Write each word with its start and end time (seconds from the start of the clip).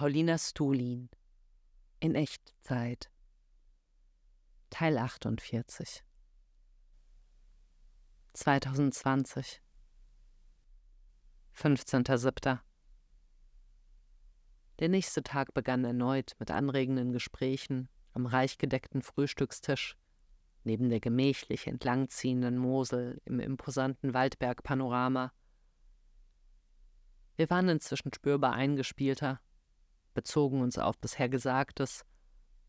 Paulina 0.00 0.38
Stulin 0.38 1.10
in 2.00 2.14
Echtzeit 2.14 3.10
Teil 4.70 4.96
48 4.96 6.02
2020 8.32 9.60
15.07. 11.54 12.60
Der 14.78 14.88
nächste 14.88 15.22
Tag 15.22 15.52
begann 15.52 15.84
erneut 15.84 16.34
mit 16.38 16.50
anregenden 16.50 17.12
Gesprächen 17.12 17.90
am 18.14 18.24
reich 18.24 18.56
gedeckten 18.56 19.02
Frühstückstisch 19.02 19.98
neben 20.64 20.88
der 20.88 21.00
gemächlich 21.00 21.66
entlangziehenden 21.66 22.56
Mosel 22.56 23.20
im 23.26 23.38
imposanten 23.38 24.14
Waldbergpanorama. 24.14 25.34
Wir 27.36 27.50
waren 27.50 27.68
inzwischen 27.68 28.14
spürbar 28.14 28.54
eingespielter 28.54 29.42
bezogen 30.14 30.60
uns 30.60 30.78
auf 30.78 30.98
bisher 30.98 31.28
Gesagtes 31.28 32.04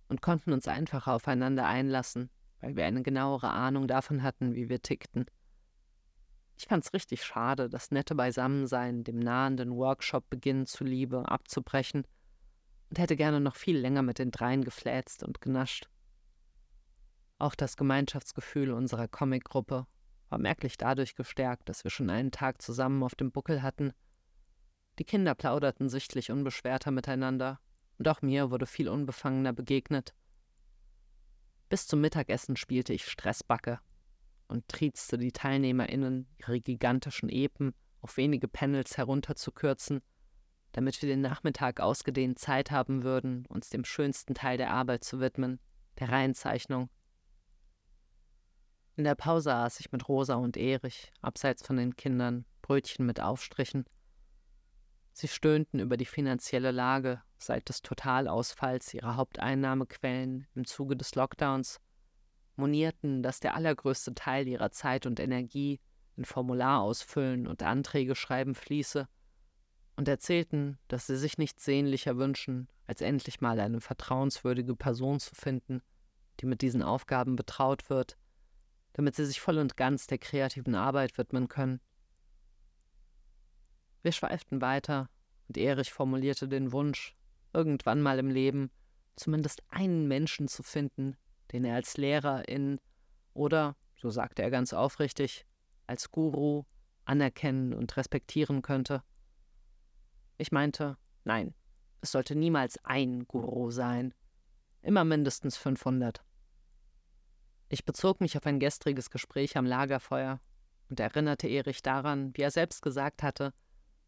und 0.07 0.21
konnten 0.21 0.53
uns 0.53 0.67
einfacher 0.67 1.13
aufeinander 1.13 1.65
einlassen, 1.65 2.29
weil 2.59 2.75
wir 2.75 2.85
eine 2.85 3.01
genauere 3.01 3.49
Ahnung 3.49 3.87
davon 3.87 4.23
hatten, 4.23 4.55
wie 4.55 4.69
wir 4.69 4.81
tickten. 4.81 5.25
Ich 6.57 6.67
fand's 6.67 6.93
richtig 6.93 7.23
schade, 7.23 7.69
das 7.69 7.91
nette 7.91 8.13
Beisammensein 8.13 9.03
dem 9.03 9.19
nahenden 9.19 9.75
Workshop-Beginn 9.75 10.67
zuliebe 10.67 11.27
abzubrechen 11.27 12.05
und 12.89 12.99
hätte 12.99 13.15
gerne 13.15 13.39
noch 13.39 13.55
viel 13.55 13.77
länger 13.77 14.03
mit 14.03 14.19
den 14.19 14.31
dreien 14.31 14.63
gefläzt 14.63 15.23
und 15.23 15.41
genascht. 15.41 15.89
Auch 17.39 17.55
das 17.55 17.77
Gemeinschaftsgefühl 17.77 18.71
unserer 18.71 19.07
Comicgruppe 19.07 19.87
war 20.29 20.37
merklich 20.37 20.77
dadurch 20.77 21.15
gestärkt, 21.15 21.67
dass 21.67 21.83
wir 21.83 21.89
schon 21.89 22.11
einen 22.11 22.31
Tag 22.31 22.61
zusammen 22.61 23.01
auf 23.01 23.15
dem 23.15 23.31
Buckel 23.31 23.63
hatten– 23.63 23.93
die 25.01 25.05
Kinder 25.05 25.33
plauderten 25.33 25.89
sichtlich 25.89 26.29
unbeschwerter 26.29 26.91
miteinander, 26.91 27.59
und 27.97 28.07
auch 28.07 28.21
mir 28.21 28.51
wurde 28.51 28.67
viel 28.67 28.87
unbefangener 28.87 29.51
begegnet. 29.51 30.13
Bis 31.69 31.87
zum 31.87 32.01
Mittagessen 32.01 32.55
spielte 32.55 32.93
ich 32.93 33.05
Stressbacke 33.05 33.79
und 34.47 34.67
triezte 34.67 35.17
die 35.17 35.31
TeilnehmerInnen, 35.31 36.27
ihre 36.37 36.59
gigantischen 36.59 37.29
Epen 37.29 37.73
auf 38.01 38.15
wenige 38.17 38.47
Panels 38.47 38.95
herunterzukürzen, 38.95 40.03
damit 40.71 41.01
wir 41.01 41.09
den 41.09 41.21
Nachmittag 41.21 41.79
ausgedehnt 41.79 42.37
Zeit 42.37 42.69
haben 42.69 43.01
würden, 43.01 43.47
uns 43.47 43.71
dem 43.71 43.85
schönsten 43.85 44.35
Teil 44.35 44.57
der 44.57 44.69
Arbeit 44.69 45.03
zu 45.03 45.19
widmen, 45.19 45.59
der 45.97 46.09
Reihenzeichnung. 46.09 46.91
In 48.97 49.03
der 49.03 49.15
Pause 49.15 49.55
aß 49.55 49.79
ich 49.79 49.91
mit 49.91 50.07
Rosa 50.07 50.35
und 50.35 50.57
Erich, 50.57 51.11
abseits 51.21 51.65
von 51.65 51.77
den 51.77 51.95
Kindern, 51.95 52.45
Brötchen 52.61 53.07
mit 53.07 53.19
Aufstrichen 53.19 53.85
Sie 55.13 55.27
stöhnten 55.27 55.79
über 55.79 55.97
die 55.97 56.05
finanzielle 56.05 56.71
Lage 56.71 57.21
seit 57.37 57.69
des 57.69 57.81
Totalausfalls 57.81 58.93
ihrer 58.93 59.17
Haupteinnahmequellen 59.17 60.47
im 60.55 60.65
Zuge 60.65 60.95
des 60.95 61.15
Lockdowns, 61.15 61.79
monierten, 62.55 63.23
dass 63.23 63.39
der 63.39 63.55
allergrößte 63.55 64.13
Teil 64.13 64.47
ihrer 64.47 64.71
Zeit 64.71 65.05
und 65.05 65.19
Energie 65.19 65.79
in 66.15 66.25
Formularausfüllen 66.25 67.47
und 67.47 67.63
Anträge 67.63 68.15
schreiben 68.15 68.55
fließe, 68.55 69.07
und 69.97 70.07
erzählten, 70.07 70.79
dass 70.87 71.07
sie 71.07 71.17
sich 71.17 71.37
nichts 71.37 71.65
sehnlicher 71.65 72.17
wünschen, 72.17 72.67
als 72.87 73.01
endlich 73.01 73.41
mal 73.41 73.59
eine 73.59 73.81
vertrauenswürdige 73.81 74.75
Person 74.75 75.19
zu 75.19 75.35
finden, 75.35 75.81
die 76.39 76.45
mit 76.45 76.61
diesen 76.61 76.81
Aufgaben 76.81 77.35
betraut 77.35 77.89
wird, 77.89 78.17
damit 78.93 79.15
sie 79.15 79.25
sich 79.25 79.41
voll 79.41 79.57
und 79.57 79.77
ganz 79.77 80.07
der 80.07 80.17
kreativen 80.17 80.75
Arbeit 80.75 81.17
widmen 81.17 81.47
können. 81.47 81.81
Wir 84.03 84.11
schweiften 84.11 84.61
weiter, 84.61 85.09
und 85.47 85.57
Erich 85.57 85.91
formulierte 85.91 86.47
den 86.47 86.71
Wunsch, 86.71 87.15
irgendwann 87.53 88.01
mal 88.01 88.19
im 88.19 88.29
Leben 88.29 88.71
zumindest 89.15 89.61
einen 89.69 90.07
Menschen 90.07 90.47
zu 90.47 90.63
finden, 90.63 91.15
den 91.51 91.65
er 91.65 91.75
als 91.75 91.97
Lehrer 91.97 92.47
in 92.47 92.79
oder, 93.33 93.75
so 93.95 94.09
sagte 94.09 94.41
er 94.41 94.49
ganz 94.49 94.73
aufrichtig, 94.73 95.45
als 95.87 96.11
Guru 96.11 96.63
anerkennen 97.05 97.73
und 97.73 97.95
respektieren 97.97 98.61
könnte. 98.61 99.03
Ich 100.37 100.51
meinte, 100.51 100.97
nein, 101.23 101.53
es 102.01 102.11
sollte 102.11 102.35
niemals 102.35 102.83
ein 102.83 103.27
Guru 103.27 103.69
sein, 103.69 104.13
immer 104.81 105.03
mindestens 105.03 105.57
500. 105.57 106.23
Ich 107.69 107.85
bezog 107.85 108.21
mich 108.21 108.37
auf 108.37 108.45
ein 108.45 108.59
gestriges 108.59 109.09
Gespräch 109.09 109.55
am 109.55 109.65
Lagerfeuer 109.65 110.39
und 110.89 110.99
erinnerte 110.99 111.47
Erich 111.47 111.81
daran, 111.81 112.35
wie 112.35 112.41
er 112.41 112.51
selbst 112.51 112.81
gesagt 112.81 113.23
hatte, 113.23 113.53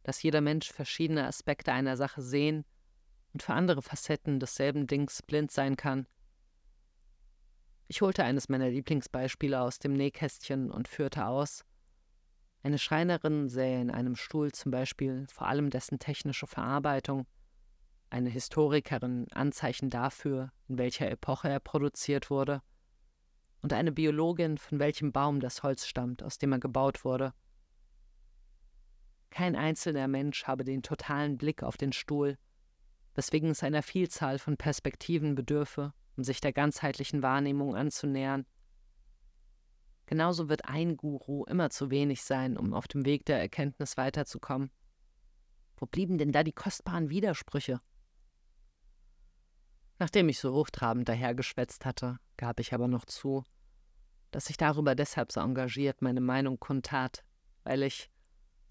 dass 0.04 0.22
jeder 0.22 0.42
Mensch 0.42 0.72
verschiedene 0.72 1.26
Aspekte 1.26 1.72
einer 1.72 1.98
Sache 1.98 2.22
sehen 2.22 2.66
und 3.34 3.42
für 3.44 3.54
andere 3.54 3.82
Facetten 3.82 4.40
desselben 4.40 4.88
Dings 4.88 5.22
blind 5.24 5.52
sein 5.52 5.76
kann. 5.76 6.08
Ich 7.88 8.02
holte 8.02 8.24
eines 8.24 8.50
meiner 8.50 8.70
Lieblingsbeispiele 8.70 9.60
aus 9.60 9.80
dem 9.80 9.94
Nähkästchen 9.94 10.72
und 10.72 10.88
führte 10.88 11.26
aus. 11.26 11.66
Eine 12.64 12.80
Schreinerin 12.80 13.50
sähe 13.50 13.82
in 13.82 13.92
einem 13.92 14.16
Stuhl 14.16 14.52
zum 14.52 14.72
Beispiel 14.72 15.26
vor 15.30 15.48
allem 15.48 15.70
dessen 15.70 16.00
technische 16.00 16.48
Verarbeitung, 16.48 17.28
eine 18.10 18.30
Historikerin 18.30 19.28
Anzeichen 19.34 19.90
dafür, 19.90 20.52
in 20.70 20.78
welcher 20.78 21.10
Epoche 21.10 21.50
er 21.50 21.60
produziert 21.60 22.30
wurde, 22.30 22.62
und 23.62 23.74
eine 23.74 23.92
Biologin, 23.92 24.58
von 24.58 24.80
welchem 24.80 25.12
Baum 25.12 25.40
das 25.40 25.64
Holz 25.64 25.88
stammt, 25.88 26.22
aus 26.22 26.38
dem 26.38 26.52
er 26.52 26.60
gebaut 26.60 27.06
wurde. 27.06 27.34
Kein 29.34 29.56
einzelner 29.56 30.08
Mensch 30.08 30.44
habe 30.44 30.64
den 30.64 30.84
totalen 30.84 31.40
Blick 31.40 31.64
auf 31.64 31.76
den 31.76 31.92
Stuhl, 31.92 32.38
weswegen 33.16 33.50
es 33.50 33.64
einer 33.64 33.82
Vielzahl 33.82 34.38
von 34.38 34.58
Perspektiven 34.58 35.34
bedürfe, 35.34 35.92
um 36.16 36.24
sich 36.24 36.40
der 36.40 36.54
ganzheitlichen 36.54 37.24
Wahrnehmung 37.24 37.76
anzunähern. 37.76 38.46
Genauso 40.06 40.50
wird 40.50 40.66
ein 40.66 40.98
Guru 40.98 41.46
immer 41.46 41.72
zu 41.72 41.90
wenig 41.90 42.22
sein, 42.22 42.58
um 42.58 42.76
auf 42.76 42.88
dem 42.88 43.06
Weg 43.06 43.26
der 43.26 43.40
Erkenntnis 43.40 43.98
weiterzukommen. 43.98 44.70
Wo 45.78 45.88
blieben 45.88 46.20
denn 46.20 46.32
da 46.32 46.44
die 46.44 46.54
kostbaren 46.54 47.10
Widersprüche? 47.10 47.82
Nachdem 49.98 50.30
ich 50.30 50.38
so 50.38 50.54
hochtrabend 50.54 51.10
dahergeschwätzt 51.10 51.86
hatte, 51.86 52.20
gab 52.38 52.60
ich 52.60 52.72
aber 52.72 52.88
noch 52.88 53.06
zu, 53.06 53.44
dass 54.30 54.52
ich 54.52 54.58
darüber 54.58 54.94
deshalb 54.94 55.32
so 55.32 55.40
engagiert 55.40 56.04
meine 56.04 56.22
Meinung 56.22 56.60
kundtat, 56.60 57.24
weil 57.64 57.82
ich, 57.82 58.12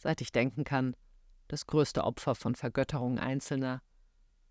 seit 0.02 0.20
ich 0.20 0.32
denken 0.32 0.64
kann, 0.64 0.96
das 1.46 1.66
größte 1.66 2.02
Opfer 2.02 2.34
von 2.34 2.56
Vergötterung 2.56 3.18
Einzelner 3.18 3.82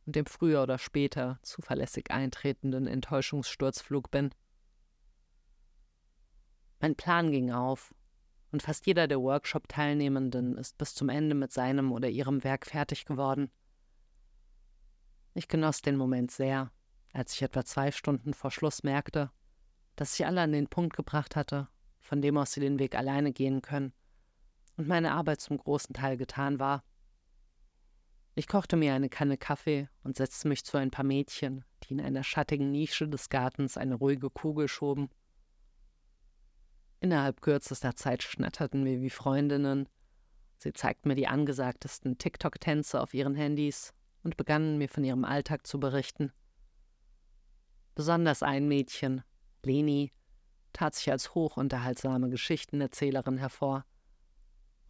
und 0.06 0.16
dem 0.16 0.26
früher 0.26 0.64
oder 0.64 0.78
später 0.78 1.40
zuverlässig 1.42 2.10
eintretenden 2.10 2.88
Enttäuschungssturzflug 2.88 4.10
bin. 4.10 4.34
Mein 6.80 6.96
Plan 6.96 7.32
ging 7.32 7.52
auf, 7.52 7.94
und 8.52 8.64
fast 8.64 8.86
jeder 8.88 9.08
der 9.08 9.22
Workshop-Teilnehmenden 9.22 10.58
ist 10.58 10.78
bis 10.78 10.96
zum 10.96 11.10
Ende 11.10 11.36
mit 11.36 11.52
seinem 11.52 11.92
oder 11.92 12.10
ihrem 12.10 12.44
Werk 12.44 12.66
fertig 12.66 13.06
geworden. 13.06 13.52
Ich 15.34 15.48
genoss 15.48 15.82
den 15.82 15.96
Moment 15.96 16.32
sehr, 16.32 16.72
als 17.14 17.34
ich 17.34 17.42
etwa 17.42 17.64
zwei 17.64 17.92
Stunden 17.92 18.34
vor 18.34 18.52
Schluss 18.52 18.84
merkte, 18.84 19.32
dass 19.96 20.18
ich 20.18 20.26
alle 20.26 20.42
an 20.42 20.52
den 20.54 20.68
Punkt 20.68 20.96
gebracht 20.96 21.36
hatte, 21.36 21.68
von 22.00 22.22
dem 22.22 22.38
aus 22.38 22.54
sie 22.54 22.62
den 22.62 22.80
Weg 22.80 22.96
alleine 22.96 23.32
gehen 23.32 23.62
können 23.62 23.94
und 24.78 24.88
meine 24.88 25.12
Arbeit 25.12 25.42
zum 25.42 25.58
großen 25.58 25.94
Teil 25.94 26.18
getan 26.18 26.60
war. 26.60 26.84
Ich 28.34 28.48
kochte 28.48 28.78
mir 28.78 28.94
eine 28.94 29.10
Kanne 29.10 29.38
Kaffee 29.38 29.90
und 30.04 30.16
setzte 30.16 30.48
mich 30.48 30.64
zu 30.64 30.78
ein 30.78 30.92
paar 30.92 31.04
Mädchen, 31.04 31.66
die 31.84 31.94
in 31.94 32.02
einer 32.02 32.24
schattigen 32.24 32.72
Nische 32.72 33.08
des 33.08 33.30
Gartens 33.30 33.78
eine 33.78 33.96
ruhige 33.96 34.30
Kugel 34.30 34.68
schoben. 34.68 35.10
Innerhalb 37.02 37.42
kürzester 37.42 37.96
Zeit 37.96 38.24
schnatterten 38.24 38.86
wir 38.86 39.02
wie 39.02 39.10
Freundinnen. 39.10 39.90
Sie 40.58 40.72
zeigten 40.72 41.10
mir 41.10 41.16
die 41.16 41.28
angesagtesten 41.28 42.18
TikTok-Tänze 42.18 43.02
auf 43.02 43.14
ihren 43.14 43.36
Handys 43.36 43.94
und 44.24 44.38
begannen 44.38 44.78
mir 44.78 44.88
von 44.88 45.04
ihrem 45.04 45.26
Alltag 45.26 45.68
zu 45.68 45.80
berichten. 45.80 46.32
Besonders 47.96 48.44
ein 48.44 48.68
Mädchen, 48.68 49.24
Leni, 49.64 50.14
tat 50.72 50.96
sich 50.96 51.12
als 51.12 51.36
hochunterhaltsame 51.36 52.30
Geschichtenerzählerin 52.30 53.38
hervor 53.38 53.86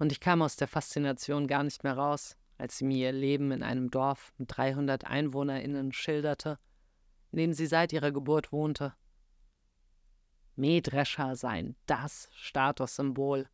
und 0.02 0.12
ich 0.12 0.20
kam 0.20 0.42
aus 0.42 0.56
der 0.56 0.68
Faszination 0.68 1.46
gar 1.46 1.64
nicht 1.64 1.84
mehr 1.84 1.96
raus, 1.96 2.36
als 2.58 2.76
sie 2.76 2.86
mir 2.86 2.98
ihr 2.98 3.12
Leben 3.12 3.52
in 3.52 3.62
einem 3.62 3.92
Dorf 3.92 4.34
mit 4.40 4.58
300 4.58 5.06
EinwohnerInnen 5.06 5.94
schilderte, 5.94 6.58
in 7.32 7.38
dem 7.38 7.54
sie 7.54 7.68
seit 7.68 7.94
ihrer 7.94 8.12
Geburt 8.12 8.52
wohnte. 8.52 8.96
Mähdrescher 10.56 11.36
seien 11.36 11.76
das 11.86 12.30
Statussymbol. 12.34 13.48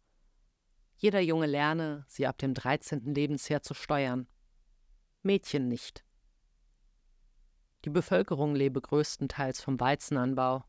Jeder 0.96 1.20
Junge 1.20 1.48
lerne, 1.48 2.06
sie 2.08 2.26
ab 2.26 2.38
dem 2.38 2.54
13. 2.54 3.14
Lebensjahr 3.14 3.62
zu 3.62 3.74
steuern. 3.74 4.26
Mädchen 5.24 5.68
nicht. 5.68 6.06
Die 7.84 7.90
Bevölkerung 7.90 8.56
lebe 8.56 8.80
größtenteils 8.80 9.62
vom 9.62 9.82
Weizenanbau, 9.82 10.64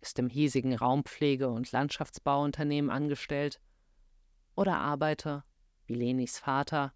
ist 0.00 0.18
im 0.18 0.28
hiesigen 0.28 0.74
Raumpflege- 0.74 1.46
und 1.46 1.70
Landschaftsbauunternehmen 1.70 2.90
angestellt 2.90 3.60
oder 4.54 4.78
arbeite, 4.78 5.44
wie 5.86 5.94
Lenis 5.94 6.38
Vater, 6.38 6.92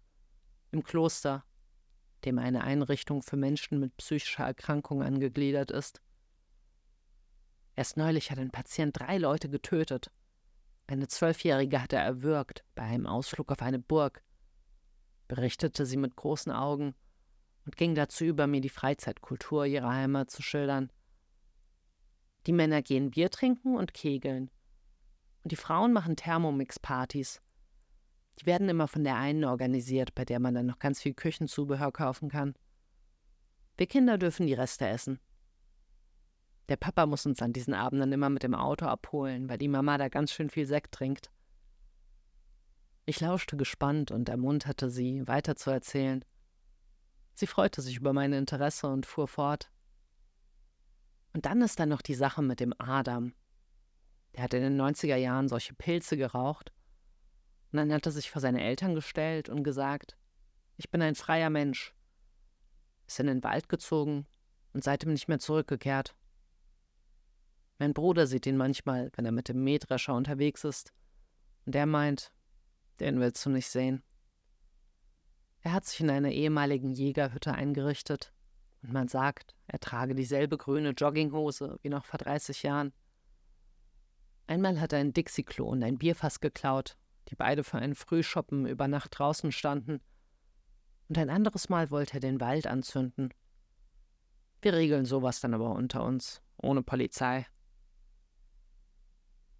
im 0.71 0.83
Kloster 0.83 1.43
dem 2.25 2.39
eine 2.39 2.63
Einrichtung 2.63 3.21
für 3.21 3.37
Menschen 3.37 3.79
mit 3.79 3.95
psychischer 3.97 4.43
Erkrankung 4.43 5.03
angegliedert 5.03 5.71
ist. 5.71 6.01
Erst 7.75 7.97
neulich 7.97 8.31
hat 8.31 8.39
ein 8.39 8.51
Patient 8.51 8.99
drei 8.99 9.17
Leute 9.17 9.49
getötet. 9.49 10.11
Eine 10.87 11.07
Zwölfjährige 11.07 11.81
hat 11.81 11.93
er 11.93 12.01
erwürgt 12.01 12.63
bei 12.75 12.83
einem 12.83 13.05
Ausflug 13.05 13.51
auf 13.51 13.61
eine 13.61 13.79
Burg, 13.79 14.23
berichtete 15.27 15.85
sie 15.85 15.97
mit 15.97 16.15
großen 16.15 16.51
Augen 16.51 16.95
und 17.65 17.77
ging 17.77 17.93
dazu 17.93 18.23
über, 18.23 18.47
mir 18.47 18.61
die 18.61 18.69
Freizeitkultur 18.69 19.65
ihrer 19.65 19.93
Heimat 19.93 20.31
zu 20.31 20.41
schildern. 20.41 20.91
Die 22.45 22.53
Männer 22.53 22.81
gehen 22.81 23.11
Bier 23.11 23.29
trinken 23.29 23.75
und 23.75 23.93
kegeln. 23.93 24.49
Und 25.43 25.51
die 25.51 25.57
Frauen 25.57 25.91
machen 25.91 26.15
Thermomix-Partys. 26.15 27.41
Die 28.39 28.45
werden 28.45 28.69
immer 28.69 28.87
von 28.87 29.03
der 29.03 29.15
einen 29.15 29.43
organisiert, 29.45 30.13
bei 30.13 30.25
der 30.25 30.39
man 30.39 30.53
dann 30.53 30.67
noch 30.67 30.79
ganz 30.79 31.01
viel 31.01 31.13
Küchenzubehör 31.13 31.91
kaufen 31.91 32.29
kann. 32.29 32.55
Wir 33.77 33.87
Kinder 33.87 34.17
dürfen 34.17 34.47
die 34.47 34.53
Reste 34.53 34.87
essen. 34.87 35.19
Der 36.69 36.77
Papa 36.77 37.05
muss 37.05 37.25
uns 37.25 37.41
an 37.41 37.53
diesen 37.53 37.73
Abenden 37.73 38.11
immer 38.11 38.29
mit 38.29 38.43
dem 38.43 38.53
Auto 38.53 38.85
abholen, 38.85 39.49
weil 39.49 39.57
die 39.57 39.69
Mama 39.69 39.97
da 39.97 40.09
ganz 40.09 40.31
schön 40.31 40.49
viel 40.49 40.65
Sekt 40.65 40.93
trinkt. 40.93 41.31
Ich 43.05 43.21
lauschte 43.21 43.55
gespannt 43.55 44.11
und 44.11 44.27
ermunterte 44.27 44.89
sie, 44.89 45.25
weiterzuerzählen. 45.27 46.25
Sie 47.35 47.47
freute 47.47 47.81
sich 47.81 47.97
über 47.97 48.11
mein 48.11 48.33
Interesse 48.33 48.87
und 48.87 49.05
fuhr 49.05 49.27
fort. 49.27 49.71
Und 51.33 51.45
dann 51.45 51.61
ist 51.61 51.79
da 51.79 51.85
noch 51.85 52.01
die 52.01 52.15
Sache 52.15 52.41
mit 52.41 52.59
dem 52.59 52.73
Adam. 52.79 53.33
Der 54.35 54.43
hat 54.43 54.53
in 54.53 54.61
den 54.61 54.81
90er 54.81 55.15
Jahren 55.15 55.47
solche 55.47 55.73
Pilze 55.73 56.17
geraucht. 56.17 56.73
Und 57.71 57.77
dann 57.77 57.91
hat 57.91 58.05
er 58.05 58.11
sich 58.11 58.31
vor 58.31 58.41
seine 58.41 58.63
Eltern 58.63 58.95
gestellt 58.95 59.49
und 59.49 59.63
gesagt, 59.63 60.17
ich 60.77 60.89
bin 60.89 61.01
ein 61.01 61.15
freier 61.15 61.49
Mensch. 61.49 61.93
Ist 63.07 63.19
in 63.19 63.27
den 63.27 63.43
Wald 63.43 63.69
gezogen 63.69 64.25
und 64.73 64.83
seitdem 64.83 65.11
nicht 65.11 65.27
mehr 65.27 65.39
zurückgekehrt. 65.39 66.15
Mein 67.79 67.93
Bruder 67.93 68.27
sieht 68.27 68.45
ihn 68.45 68.57
manchmal, 68.57 69.11
wenn 69.15 69.25
er 69.25 69.31
mit 69.31 69.49
dem 69.49 69.63
Mähdrescher 69.63 70.15
unterwegs 70.15 70.63
ist. 70.63 70.93
Und 71.65 71.75
der 71.75 71.85
meint, 71.85 72.31
den 72.99 73.19
willst 73.19 73.45
du 73.45 73.49
nicht 73.49 73.67
sehen. 73.67 74.03
Er 75.61 75.73
hat 75.73 75.85
sich 75.85 75.99
in 75.99 76.09
einer 76.09 76.31
ehemaligen 76.31 76.91
Jägerhütte 76.91 77.53
eingerichtet 77.53 78.33
und 78.81 78.93
man 78.93 79.07
sagt, 79.07 79.55
er 79.67 79.79
trage 79.79 80.15
dieselbe 80.15 80.57
grüne 80.57 80.91
Jogginghose 80.91 81.77
wie 81.81 81.89
noch 81.89 82.05
vor 82.05 82.19
30 82.19 82.63
Jahren. 82.63 82.93
Einmal 84.47 84.79
hat 84.79 84.93
er 84.93 84.99
ein 84.99 85.13
Dixie-Klo 85.13 85.67
und 85.67 85.83
ein 85.83 85.97
Bierfass 85.97 86.39
geklaut, 86.39 86.97
die 87.29 87.35
beide 87.35 87.63
für 87.63 87.77
einen 87.77 87.95
Frühschoppen 87.95 88.65
über 88.65 88.87
Nacht 88.87 89.17
draußen 89.17 89.51
standen. 89.51 90.01
Und 91.09 91.17
ein 91.17 91.29
anderes 91.29 91.69
Mal 91.69 91.91
wollte 91.91 92.15
er 92.15 92.19
den 92.19 92.39
Wald 92.39 92.67
anzünden. 92.67 93.33
Wir 94.61 94.73
regeln 94.73 95.05
sowas 95.05 95.39
dann 95.39 95.53
aber 95.53 95.71
unter 95.71 96.03
uns, 96.03 96.41
ohne 96.57 96.83
Polizei. 96.83 97.45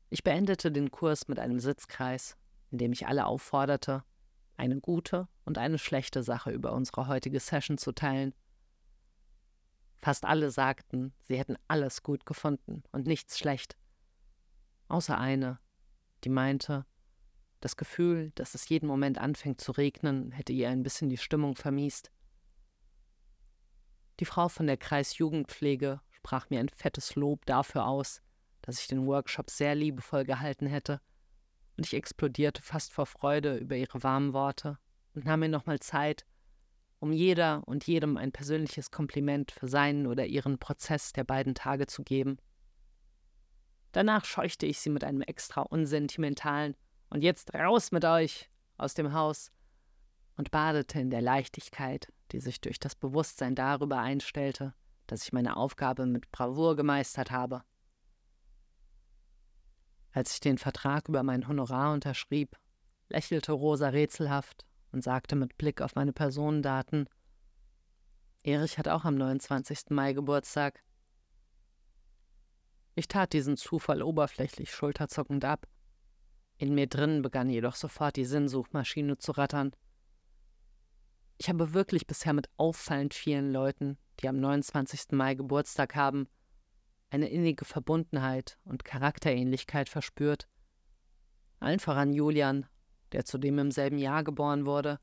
Ich 0.10 0.24
beendete 0.24 0.72
den 0.72 0.92
Kurs 0.92 1.28
mit 1.28 1.40
einem 1.40 1.60
Sitzkreis, 1.60 2.38
indem 2.72 2.94
ich 2.94 3.08
alle 3.08 3.26
aufforderte, 3.26 4.04
eine 4.56 4.80
gute 4.80 5.28
und 5.46 5.58
eine 5.58 5.78
schlechte 5.78 6.24
Sache 6.24 6.52
über 6.52 6.74
unsere 6.74 7.08
heutige 7.08 7.40
Session 7.40 7.78
zu 7.78 7.92
teilen. 7.92 8.34
Fast 9.98 10.26
alle 10.26 10.52
sagten, 10.52 11.14
sie 11.28 11.38
hätten 11.38 11.58
alles 11.68 12.04
gut 12.04 12.26
gefunden 12.26 12.84
und 12.92 13.08
nichts 13.08 13.38
schlecht. 13.38 13.78
Außer 14.88 15.18
eine, 15.18 15.60
die 16.24 16.30
meinte, 16.30 16.86
das 17.68 17.76
Gefühl, 17.76 18.32
dass 18.36 18.56
es 18.56 18.70
jeden 18.70 18.88
Moment 18.88 19.18
anfängt 19.18 19.60
zu 19.60 19.74
regnen, 19.74 20.32
hätte 20.32 20.54
ihr 20.54 20.70
ein 20.70 20.84
bisschen 20.84 21.10
die 21.10 21.18
Stimmung 21.18 21.58
vermiest. 21.58 22.14
Die 24.22 24.26
Frau 24.26 24.48
von 24.48 24.68
der 24.68 24.78
Kreisjugendpflege 24.78 26.00
sprach 26.12 26.50
mir 26.50 26.62
ein 26.62 26.70
fettes 26.70 27.16
Lob 27.16 27.46
dafür 27.46 27.86
aus, 27.86 28.22
dass 28.62 28.80
ich 28.80 28.88
den 28.88 29.06
Workshop 29.06 29.50
sehr 29.50 29.76
liebevoll 29.76 30.24
gehalten 30.24 30.66
hätte 30.66 31.02
und 31.76 31.86
ich 31.86 31.94
explodierte 31.94 32.62
fast 32.62 32.94
vor 32.94 33.06
Freude 33.06 33.58
über 33.58 33.76
ihre 33.76 34.02
warmen 34.02 34.32
Worte 34.32 34.78
und 35.14 35.26
nahm 35.26 35.42
mir 35.42 35.50
nochmal 35.50 35.82
Zeit, 35.82 36.26
um 37.00 37.12
jeder 37.12 37.68
und 37.68 37.86
jedem 37.86 38.16
ein 38.16 38.32
persönliches 38.32 38.92
Kompliment 38.92 39.52
für 39.52 39.68
seinen 39.68 40.08
oder 40.08 40.26
ihren 40.26 40.58
Prozess 40.58 41.12
der 41.12 41.26
beiden 41.26 41.54
Tage 41.54 41.86
zu 41.86 42.06
geben. 42.06 42.38
Danach 43.92 44.24
scheuchte 44.24 44.66
ich 44.66 44.80
sie 44.80 44.90
mit 44.90 45.04
einem 45.04 45.22
extra 45.22 45.64
unsentimentalen 45.64 46.78
und 47.10 47.24
jetzt 47.24 47.54
raus 47.54 47.92
mit 47.92 48.06
euch 48.06 48.50
aus 48.78 48.94
dem 48.94 49.14
Haus 49.14 49.52
und 50.36 50.52
badete 50.52 51.00
in 51.00 51.10
der 51.10 51.22
Leichtigkeit, 51.22 52.12
die 52.32 52.40
sich 52.40 52.62
durch 52.62 52.80
das 52.80 52.96
Bewusstsein 52.96 53.56
darüber 53.56 54.00
einstellte, 54.00 54.74
dass 55.08 55.24
ich 55.24 55.34
meine 55.34 55.58
Aufgabe 55.58 56.06
mit 56.06 56.32
Bravour 56.32 56.76
gemeistert 56.76 57.32
habe. 57.32 57.64
Als 60.12 60.34
ich 60.34 60.40
den 60.40 60.58
Vertrag 60.58 61.10
über 61.10 61.24
mein 61.24 61.48
Honorar 61.48 61.94
unterschrieb, 61.94 62.58
lächelte 63.10 63.52
Rosa 63.52 63.90
rätselhaft 63.90 64.66
und 64.92 65.04
sagte 65.04 65.36
mit 65.36 65.58
Blick 65.58 65.82
auf 65.82 65.96
meine 65.96 66.14
Personendaten, 66.14 67.08
Erich 68.44 68.78
hat 68.78 68.88
auch 68.88 69.04
am 69.04 69.16
29. 69.16 69.90
Mai 69.90 70.14
Geburtstag. 70.14 70.82
Ich 72.96 73.08
tat 73.08 73.34
diesen 73.34 73.58
Zufall 73.58 74.02
oberflächlich 74.02 74.72
schulterzuckend 74.72 75.44
ab. 75.44 75.68
In 76.58 76.74
mir 76.74 76.88
drin 76.88 77.22
begann 77.22 77.50
jedoch 77.50 77.76
sofort 77.76 78.16
die 78.16 78.26
Sinnsuchmaschine 78.26 79.18
zu 79.18 79.32
rattern. 79.32 79.72
Ich 81.38 81.50
habe 81.50 81.74
wirklich 81.74 82.08
bisher 82.08 82.34
mit 82.34 82.50
auffallend 82.58 83.14
vielen 83.14 83.52
Leuten, 83.52 83.98
die 84.20 84.28
am 84.28 84.40
29. 84.40 85.12
Mai 85.12 85.36
Geburtstag 85.36 85.96
haben, 85.96 86.28
eine 87.12 87.30
innige 87.30 87.64
Verbundenheit 87.64 88.58
und 88.66 88.84
Charakterähnlichkeit 88.84 89.88
verspürt. 89.88 90.48
Allen 91.60 91.80
voran 91.80 92.12
Julian, 92.12 92.66
der 93.12 93.24
zudem 93.24 93.60
im 93.60 93.72
selben 93.72 94.00
Jahr 94.00 94.24
geboren 94.24 94.66
wurde 94.66 95.00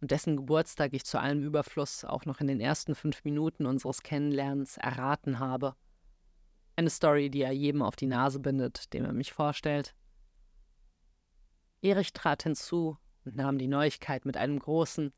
und 0.00 0.10
dessen 0.10 0.36
Geburtstag 0.36 0.92
ich 0.92 1.04
zu 1.04 1.18
allem 1.18 1.42
Überfluss 1.42 2.04
auch 2.04 2.26
noch 2.26 2.40
in 2.40 2.48
den 2.48 2.60
ersten 2.60 2.94
fünf 2.94 3.24
Minuten 3.24 3.64
unseres 3.64 4.02
Kennenlernens 4.02 4.76
erraten 4.76 5.38
habe. 5.38 5.76
Eine 6.76 6.90
Story, 6.90 7.30
die 7.30 7.42
er 7.42 7.52
jedem 7.52 7.80
auf 7.80 7.96
die 7.96 8.06
Nase 8.06 8.40
bindet, 8.40 8.92
dem 8.92 9.04
er 9.04 9.12
mich 9.12 9.32
vorstellt. 9.32 9.94
Erich 11.84 12.14
trat 12.14 12.44
hinzu 12.44 12.96
und 13.26 13.36
nahm 13.36 13.58
die 13.58 13.68
Neuigkeit 13.68 14.24
mit 14.24 14.38
einem 14.38 14.58
großen 14.58 15.12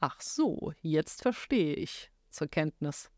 Ach 0.00 0.20
so, 0.20 0.72
jetzt 0.80 1.22
verstehe 1.22 1.74
ich 1.74 2.10
zur 2.28 2.48
Kenntnis. 2.48 3.12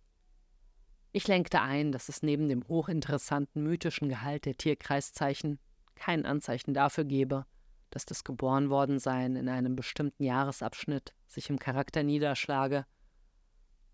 Ich 1.11 1.27
lenkte 1.27 1.63
ein, 1.63 1.93
dass 1.93 2.11
es 2.11 2.23
neben 2.23 2.47
dem 2.49 2.69
hochinteressanten 2.69 3.63
mythischen 3.63 4.11
Gehalt 4.11 4.45
der 4.45 4.57
Tierkreiszeichen 4.57 5.59
kein 5.95 6.27
Anzeichen 6.27 6.75
dafür 6.75 7.05
gebe, 7.05 7.47
dass 7.89 8.05
das 8.05 8.23
Geborenwordensein 8.23 9.37
in 9.37 9.49
einem 9.49 9.77
bestimmten 9.77 10.23
Jahresabschnitt 10.23 11.15
sich 11.27 11.49
im 11.49 11.59
Charakter 11.59 12.03
niederschlage. 12.03 12.85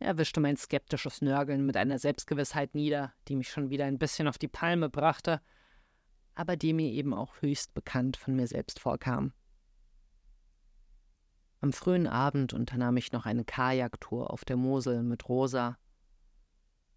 Er 0.01 0.19
wischte 0.19 0.41
mein 0.41 0.57
skeptisches 0.57 1.21
Nörgeln 1.21 1.65
mit 1.65 1.77
einer 1.77 2.01
Selbstgewissheit 2.01 2.75
nieder, 2.75 3.13
die 3.29 3.37
mich 3.37 3.51
schon 3.51 3.71
wieder 3.71 3.85
ein 3.85 3.99
bisschen 3.99 4.27
auf 4.27 4.39
die 4.39 4.49
Palme 4.49 4.89
brachte, 4.89 5.41
aber 6.41 6.57
die 6.57 6.73
mir 6.73 6.91
eben 6.91 7.13
auch 7.13 7.43
höchst 7.43 7.75
bekannt 7.75 8.17
von 8.17 8.35
mir 8.35 8.47
selbst 8.47 8.81
vorkam. 8.81 9.35
Am 11.61 11.75
frühen 11.75 12.07
Abend 12.07 12.55
unternahm 12.55 12.97
ich 12.97 13.13
noch 13.13 13.27
eine 13.27 13.45
Kajaktour 13.45 14.31
auf 14.31 14.47
der 14.47 14.57
Mosel 14.57 15.03
mit 15.03 15.29
Rosa, 15.29 15.77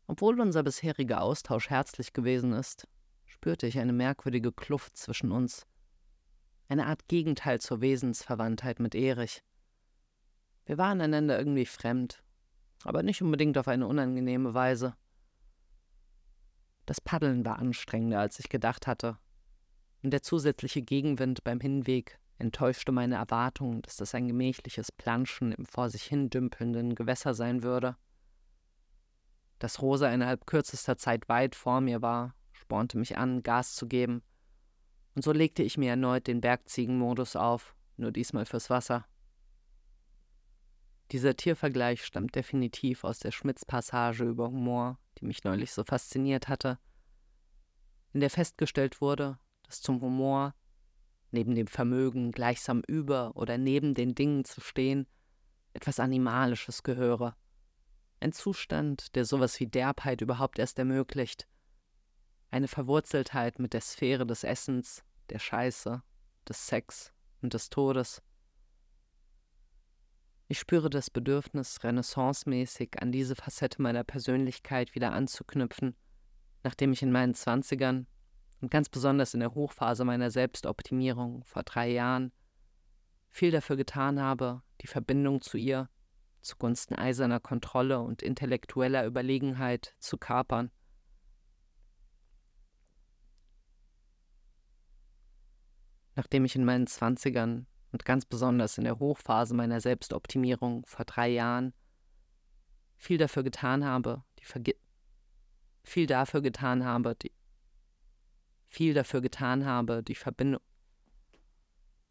obwohl 0.08 0.40
unser 0.40 0.64
bisheriger 0.64 1.22
Austausch 1.22 1.70
herzlich 1.70 2.14
gewesen 2.14 2.54
ist, 2.54 2.88
spürte 3.26 3.68
ich 3.68 3.80
eine 3.80 3.92
merkwürdige 3.92 4.54
Kluft 4.54 4.96
zwischen 4.96 5.34
uns, 5.34 5.68
eine 6.70 6.88
Art 6.88 7.10
Gegenteil 7.10 7.60
zur 7.60 7.82
Wesensverwandtheit 7.82 8.80
mit 8.80 8.96
Erich. 8.96 9.44
Wir 10.66 10.78
waren 10.78 11.02
einander 11.02 11.38
irgendwie 11.38 11.66
fremd, 11.66 12.24
aber 12.86 13.04
nicht 13.04 13.22
unbedingt 13.22 13.58
auf 13.58 13.68
eine 13.68 13.88
unangenehme 13.88 14.54
Weise. 14.54 14.96
Das 16.86 17.02
Paddeln 17.02 17.44
war 17.44 17.60
anstrengender, 17.60 18.22
als 18.22 18.40
ich 18.40 18.48
gedacht 18.48 18.88
hatte, 18.88 19.18
und 20.04 20.12
der 20.12 20.22
zusätzliche 20.22 20.82
Gegenwind 20.82 21.44
beim 21.44 21.60
Hinweg 21.62 22.20
enttäuschte 22.38 22.92
meine 22.92 23.16
Erwartung, 23.16 23.82
dass 23.82 23.96
das 23.96 24.14
ein 24.14 24.28
gemächliches 24.28 24.92
Planschen 24.92 25.54
im 25.54 25.66
vor 25.66 25.90
sich 25.90 26.04
hin 26.04 26.30
dümpelnden 26.30 26.94
Gewässer 26.94 27.34
sein 27.34 27.64
würde. 27.64 27.96
Dass 29.60 29.82
Rosa 29.82 30.12
innerhalb 30.12 30.46
kürzester 30.46 30.98
Zeit 30.98 31.30
weit 31.30 31.56
vor 31.56 31.80
mir 31.80 32.02
war, 32.02 32.36
spornte 32.52 32.98
mich 32.98 33.18
an, 33.18 33.44
Gas 33.44 33.76
zu 33.76 33.88
geben. 33.88 34.24
Und 35.16 35.24
so 35.24 35.32
legte 35.32 35.64
ich 35.64 35.78
mir 35.78 35.92
erneut 35.92 36.28
den 36.28 36.42
Bergziegenmodus 36.42 37.38
auf, 37.38 37.76
nur 37.96 38.12
diesmal 38.12 38.46
fürs 38.46 38.70
Wasser. 38.70 39.06
Dieser 41.12 41.36
Tiervergleich 41.36 42.04
stammt 42.04 42.36
definitiv 42.36 43.04
aus 43.04 43.20
der 43.20 43.32
Schmitz-Passage 43.32 44.26
über 44.26 44.48
Humor, 44.48 45.00
die 45.20 45.26
mich 45.26 45.44
neulich 45.44 45.72
so 45.72 45.84
fasziniert 45.84 46.48
hatte, 46.48 46.80
in 48.12 48.20
der 48.20 48.32
festgestellt 48.32 49.00
wurde, 49.00 49.38
dass 49.74 49.82
zum 49.82 50.02
Humor, 50.02 50.54
neben 51.32 51.56
dem 51.56 51.66
Vermögen 51.66 52.32
gleichsam 52.32 52.84
über 52.88 53.36
oder 53.36 53.58
neben 53.58 53.96
den 53.96 54.14
Dingen 54.14 54.46
zu 54.46 54.62
stehen, 54.62 55.08
etwas 55.74 56.00
Animalisches 56.00 56.84
gehöre. 56.84 57.36
Ein 58.20 58.34
Zustand, 58.34 59.16
der 59.16 59.26
sowas 59.26 59.60
wie 59.60 59.66
Derbheit 59.66 60.22
überhaupt 60.22 60.60
erst 60.60 60.78
ermöglicht. 60.78 61.48
Eine 62.52 62.68
Verwurzeltheit 62.68 63.58
mit 63.58 63.74
der 63.74 63.82
Sphäre 63.82 64.28
des 64.28 64.44
Essens, 64.44 65.04
der 65.32 65.40
Scheiße, 65.40 66.04
des 66.48 66.68
Sex 66.68 67.12
und 67.42 67.56
des 67.56 67.72
Todes. 67.72 68.22
Ich 70.50 70.60
spüre 70.60 70.92
das 70.92 71.10
Bedürfnis, 71.10 71.84
renaissancemäßig 71.84 73.02
an 73.02 73.12
diese 73.12 73.36
Facette 73.36 73.82
meiner 73.82 74.04
Persönlichkeit 74.04 74.94
wieder 74.94 75.14
anzuknüpfen, 75.14 75.96
nachdem 76.62 76.94
ich 76.94 77.02
in 77.02 77.12
meinen 77.12 77.34
Zwanzigern 77.34 78.06
und 78.64 78.70
ganz 78.70 78.88
besonders 78.88 79.34
in 79.34 79.42
der 79.42 79.54
Hochphase 79.56 80.06
meiner 80.06 80.32
Selbstoptimierung 80.32 81.44
vor 81.44 81.64
drei 81.64 81.90
Jahren 81.90 82.32
viel 83.28 83.52
dafür 83.52 83.76
getan 83.76 84.22
habe, 84.22 84.62
die 84.80 84.88
Verbindung 84.88 85.42
zu 85.42 85.58
ihr 85.58 85.90
zugunsten 86.42 86.96
eiserner 86.96 87.42
Kontrolle 87.42 88.00
und 88.00 88.22
intellektueller 88.22 89.06
Überlegenheit 89.06 89.94
zu 90.00 90.18
kapern. 90.18 90.72
Nachdem 96.16 96.46
ich 96.46 96.56
in 96.56 96.64
meinen 96.64 96.88
Zwanzigern 96.88 97.68
und 97.92 98.06
ganz 98.06 98.24
besonders 98.24 98.78
in 98.78 98.86
der 98.86 98.98
Hochphase 98.98 99.54
meiner 99.56 99.82
Selbstoptimierung 99.82 100.86
vor 100.86 101.04
drei 101.04 101.28
Jahren 101.28 101.74
viel 102.96 103.18
dafür 103.18 103.44
getan 103.44 103.84
habe, 103.84 104.24
die 104.40 104.46
Vergi 104.46 104.78
viel 105.84 106.08
dafür 106.08 106.42
getan 106.42 106.86
habe, 106.86 107.16
die 107.16 107.34
viel 108.74 108.96
dafür 108.96 109.22
getan 109.22 109.66
habe, 109.66 110.02
die 110.02 110.16
Verbindung 110.16 110.60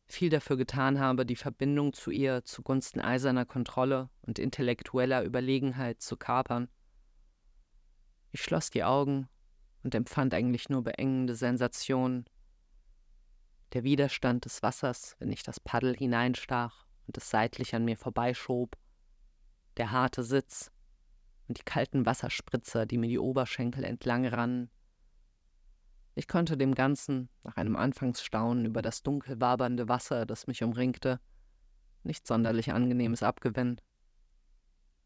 viel 0.07 0.31
dafür 0.31 0.57
getan 0.57 1.01
habe, 1.01 1.27
die 1.27 1.37
Verbindung 1.37 1.93
zu 1.93 2.11
ihr 2.11 2.45
zugunsten 2.45 3.01
eiserner 3.01 3.47
Kontrolle 3.47 4.11
und 4.21 4.39
intellektueller 4.39 5.25
Überlegenheit 5.25 6.03
zu 6.03 6.17
kapern. 6.17 6.69
Ich 8.31 8.43
schloss 8.43 8.71
die 8.71 8.85
Augen 8.85 9.29
und 9.83 9.95
empfand 9.95 10.35
eigentlich 10.35 10.69
nur 10.69 10.85
beengende 10.85 11.35
Sensationen. 11.35 12.27
Der 13.73 13.83
Widerstand 13.83 14.45
des 14.45 14.63
Wassers, 14.63 15.17
wenn 15.19 15.33
ich 15.33 15.43
das 15.43 15.59
Paddel 15.59 15.97
hineinstach 15.97 16.87
und 17.07 17.17
es 17.17 17.29
seitlich 17.29 17.75
an 17.75 17.85
mir 17.85 17.97
vorbeischob, 17.97 18.77
der 19.79 19.91
harte 19.91 20.23
Sitz 20.23 20.71
und 21.49 21.59
die 21.59 21.65
kalten 21.65 22.07
Wasserspritzer, 22.07 22.87
die 22.87 22.99
mir 22.99 23.09
die 23.09 23.19
Oberschenkel 23.19 23.83
entlang 23.83 24.27
rannen, 24.27 24.71
ich 26.15 26.29
konnte 26.29 26.57
dem 26.57 26.75
Ganzen, 26.75 27.29
nach 27.43 27.57
einem 27.57 27.77
Anfangsstaunen 27.77 28.67
über 28.67 28.83
das 28.83 29.03
dunkel 29.03 29.41
wabernde 29.41 29.89
Wasser, 29.89 30.27
das 30.27 30.47
mich 30.47 30.63
umringte, 30.63 31.21
nicht 32.03 32.27
sonderlich 32.27 32.73
Angenehmes 32.73 33.23
abgewinnen. 33.23 33.81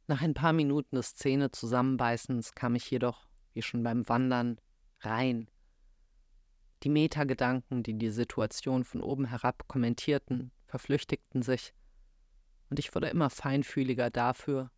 Nach 0.08 0.20
ein 0.22 0.34
paar 0.34 0.52
Minuten 0.52 0.96
des 0.96 1.14
Zähne-Zusammenbeißens 1.14 2.54
kam 2.54 2.74
ich 2.74 2.90
jedoch, 2.90 3.28
wie 3.52 3.62
schon 3.62 3.82
beim 3.82 4.08
Wandern, 4.08 4.60
rein. 5.00 5.48
Die 6.82 6.88
Metagedanken, 6.88 7.82
die 7.82 7.98
die 7.98 8.10
Situation 8.10 8.84
von 8.84 9.02
oben 9.02 9.26
herab 9.26 9.66
kommentierten, 9.68 10.52
verflüchtigten 10.66 11.42
sich, 11.42 11.72
und 12.68 12.78
ich 12.78 12.94
wurde 12.94 13.08
immer 13.08 13.30
feinfühliger 13.30 14.10
dafür, 14.10 14.70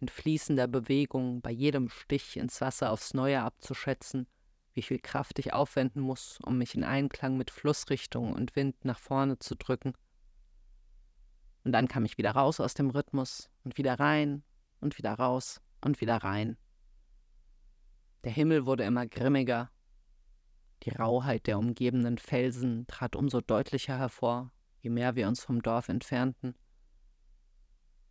in 0.00 0.08
fließender 0.08 0.68
Bewegung 0.68 1.42
bei 1.42 1.50
jedem 1.50 1.88
Stich 1.88 2.36
ins 2.36 2.60
Wasser 2.60 2.90
aufs 2.90 3.14
Neue 3.14 3.42
abzuschätzen, 3.42 4.26
wie 4.74 4.82
viel 4.82 4.98
Kraft 4.98 5.38
ich 5.38 5.52
aufwenden 5.52 6.02
muss, 6.02 6.38
um 6.42 6.58
mich 6.58 6.74
in 6.74 6.84
Einklang 6.84 7.36
mit 7.36 7.50
Flussrichtung 7.50 8.32
und 8.32 8.56
Wind 8.56 8.84
nach 8.84 8.98
vorne 8.98 9.38
zu 9.38 9.54
drücken. 9.54 9.94
Und 11.64 11.72
dann 11.72 11.88
kam 11.88 12.04
ich 12.04 12.18
wieder 12.18 12.32
raus 12.32 12.60
aus 12.60 12.74
dem 12.74 12.90
Rhythmus 12.90 13.50
und 13.64 13.78
wieder 13.78 13.98
rein 14.00 14.42
und 14.80 14.98
wieder 14.98 15.12
raus 15.12 15.60
und 15.80 16.00
wieder 16.00 16.16
rein. 16.16 16.56
Der 18.24 18.32
Himmel 18.32 18.66
wurde 18.66 18.84
immer 18.84 19.06
grimmiger. 19.06 19.70
Die 20.84 20.90
Rauheit 20.90 21.46
der 21.46 21.58
umgebenden 21.58 22.18
Felsen 22.18 22.86
trat 22.86 23.14
umso 23.14 23.40
deutlicher 23.40 23.98
hervor, 23.98 24.52
je 24.80 24.90
mehr 24.90 25.14
wir 25.14 25.28
uns 25.28 25.42
vom 25.42 25.62
Dorf 25.62 25.88
entfernten. 25.88 26.54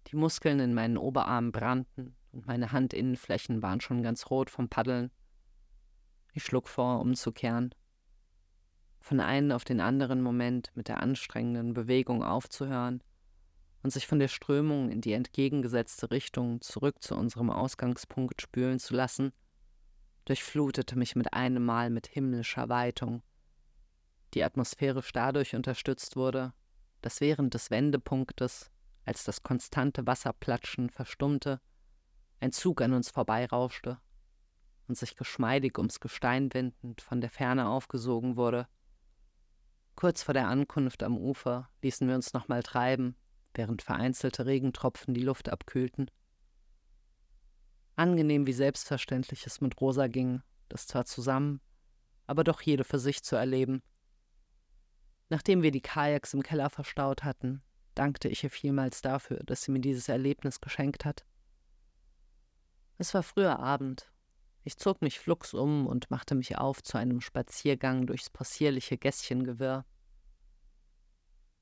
Die 0.08 0.16
Muskeln 0.16 0.60
in 0.60 0.74
meinen 0.74 0.98
Oberarmen 0.98 1.52
brannten 1.52 2.16
und 2.32 2.48
meine 2.48 2.72
Handinnenflächen 2.72 3.62
waren 3.62 3.82
schon 3.82 4.04
ganz 4.04 4.30
rot 4.30 4.50
vom 4.50 4.70
Paddeln. 4.70 5.12
Ich 6.34 6.44
schlug 6.44 6.70
vor, 6.70 7.02
umzukehren. 7.02 7.76
Von 9.00 9.20
einem 9.20 9.52
auf 9.52 9.66
den 9.66 9.82
anderen 9.82 10.22
Moment 10.22 10.72
mit 10.76 10.88
der 10.88 11.02
anstrengenden 11.02 11.74
Bewegung 11.74 12.24
aufzuhören 12.24 13.04
und 13.84 13.92
sich 13.92 14.08
von 14.08 14.20
der 14.20 14.28
Strömung 14.28 14.90
in 14.90 15.02
die 15.02 15.14
entgegengesetzte 15.14 16.12
Richtung 16.12 16.62
zurück 16.62 17.02
zu 17.02 17.16
unserem 17.16 17.50
Ausgangspunkt 17.50 18.42
spülen 18.42 18.80
zu 18.80 18.94
lassen, 18.94 19.34
durchflutete 20.26 20.98
mich 20.98 21.16
mit 21.16 21.34
einem 21.34 21.66
Mal 21.66 21.90
mit 21.90 22.08
himmlischer 22.08 22.70
Weitung, 22.70 23.24
die 24.34 24.44
atmosphärisch 24.44 25.12
dadurch 25.12 25.56
unterstützt 25.56 26.16
wurde, 26.16 26.54
dass 27.02 27.20
während 27.20 27.56
des 27.56 27.72
Wendepunktes, 27.72 28.72
als 29.04 29.24
das 29.24 29.44
konstante 29.44 30.06
Wasserplatschen 30.06 30.90
verstummte, 30.92 31.60
ein 32.40 32.52
Zug 32.52 32.82
an 32.82 32.94
uns 32.94 33.10
vorbeirauschte 33.10 34.00
und 34.92 34.98
sich 34.98 35.16
geschmeidig 35.16 35.78
ums 35.78 36.02
Gestein 36.02 36.54
windend 36.54 37.00
von 37.00 37.22
der 37.22 37.30
Ferne 37.30 37.70
aufgesogen 37.70 38.36
wurde. 38.36 38.68
Kurz 39.96 40.22
vor 40.22 40.34
der 40.34 40.50
Ankunft 40.50 41.02
am 41.02 41.18
Ufer 41.18 41.70
ließen 41.82 42.10
wir 42.10 42.16
uns 42.16 42.34
nochmal 42.34 42.62
treiben, 42.62 43.16
während 43.54 43.82
vereinzelte 43.82 44.46
Regentropfen 44.46 45.14
die 45.14 45.24
Luft 45.24 45.48
abkühlten. 45.48 46.12
Angenehm 47.96 48.46
wie 48.48 48.52
selbstverständlich 48.52 49.46
es 49.46 49.62
mit 49.62 49.80
Rosa 49.80 50.08
ging, 50.08 50.42
das 50.68 50.88
zwar 50.88 51.06
zusammen, 51.06 51.62
aber 52.28 52.44
doch 52.44 52.62
jede 52.62 52.84
für 52.84 53.00
sich 53.00 53.24
zu 53.24 53.38
erleben. 53.38 53.82
Nachdem 55.30 55.64
wir 55.64 55.72
die 55.72 55.80
Kajaks 55.80 56.34
im 56.34 56.44
Keller 56.44 56.70
verstaut 56.70 57.24
hatten, 57.24 57.64
dankte 57.96 58.28
ich 58.28 58.44
ihr 58.44 58.50
vielmals 58.50 59.02
dafür, 59.02 59.40
dass 59.46 59.64
sie 59.64 59.72
mir 59.72 59.80
dieses 59.80 60.10
Erlebnis 60.10 60.60
geschenkt 60.60 61.06
hat. 61.06 61.24
Es 62.98 63.14
war 63.14 63.24
früher 63.24 63.58
Abend 63.58 64.11
ich 64.64 64.78
zog 64.78 65.02
mich 65.02 65.20
flugs 65.20 65.54
um 65.54 65.88
und 65.88 66.12
machte 66.12 66.36
mich 66.36 66.58
auf 66.58 66.84
zu 66.84 66.98
einem 66.98 67.22
Spaziergang 67.22 68.06
durchs 68.06 68.30
possierliche 68.30 68.98
Gässchengewirr. 68.98 69.86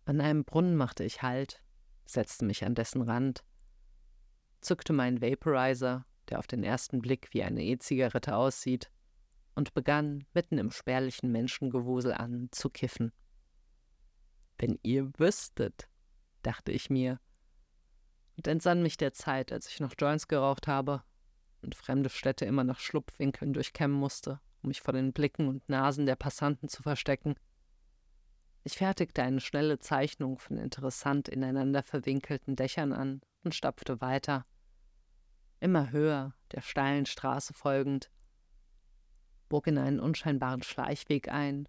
An 0.05 0.21
einem 0.21 0.43
Brunnen 0.43 0.75
machte 0.75 1.03
ich 1.03 1.21
Halt, 1.21 1.63
setzte 2.05 2.45
mich 2.45 2.65
an 2.65 2.75
dessen 2.75 3.01
Rand, 3.01 3.43
zückte 4.59 4.91
meinen 4.91 5.21
Vaporizer, 5.21 6.05
der 6.27 6.39
auf 6.39 6.47
den 6.47 6.63
ersten 6.63 6.99
Blick 7.01 7.29
wie 7.31 7.43
eine 7.43 7.63
E-Zigarette 7.63 8.35
aussieht, 8.35 8.91
und 9.55 9.73
begann, 9.73 10.25
mitten 10.33 10.57
im 10.57 10.71
spärlichen 10.71 11.31
Menschengewusel 11.31 12.13
an, 12.13 12.49
zu 12.51 12.69
kiffen. 12.69 13.11
Wenn 14.57 14.77
ihr 14.83 15.11
wüsstet, 15.17 15.89
dachte 16.43 16.71
ich 16.71 16.89
mir, 16.89 17.19
und 18.37 18.47
entsann 18.47 18.81
mich 18.81 18.97
der 18.97 19.13
Zeit, 19.13 19.51
als 19.51 19.67
ich 19.67 19.79
noch 19.79 19.93
Joints 19.97 20.27
geraucht 20.27 20.67
habe 20.67 21.03
und 21.61 21.75
fremde 21.75 22.09
Städte 22.09 22.45
immer 22.45 22.63
nach 22.63 22.79
Schlupfwinkeln 22.79 23.53
durchkämmen 23.53 23.97
musste, 23.97 24.39
um 24.61 24.69
mich 24.69 24.81
vor 24.81 24.93
den 24.93 25.13
Blicken 25.13 25.47
und 25.47 25.67
Nasen 25.69 26.05
der 26.05 26.15
Passanten 26.15 26.69
zu 26.69 26.83
verstecken. 26.83 27.35
Ich 28.63 28.77
fertigte 28.77 29.23
eine 29.23 29.39
schnelle 29.39 29.79
Zeichnung 29.79 30.37
von 30.37 30.57
interessant 30.57 31.29
ineinander 31.29 31.83
verwinkelten 31.83 32.55
Dächern 32.55 32.93
an 32.93 33.21
und 33.43 33.55
stapfte 33.55 34.01
weiter, 34.01 34.45
immer 35.59 35.91
höher, 35.91 36.33
der 36.51 36.61
steilen 36.61 37.05
Straße 37.05 37.53
folgend, 37.53 38.09
bog 39.47 39.67
in 39.67 39.77
einen 39.77 39.99
unscheinbaren 39.99 40.63
Schleichweg 40.63 41.29
ein 41.29 41.67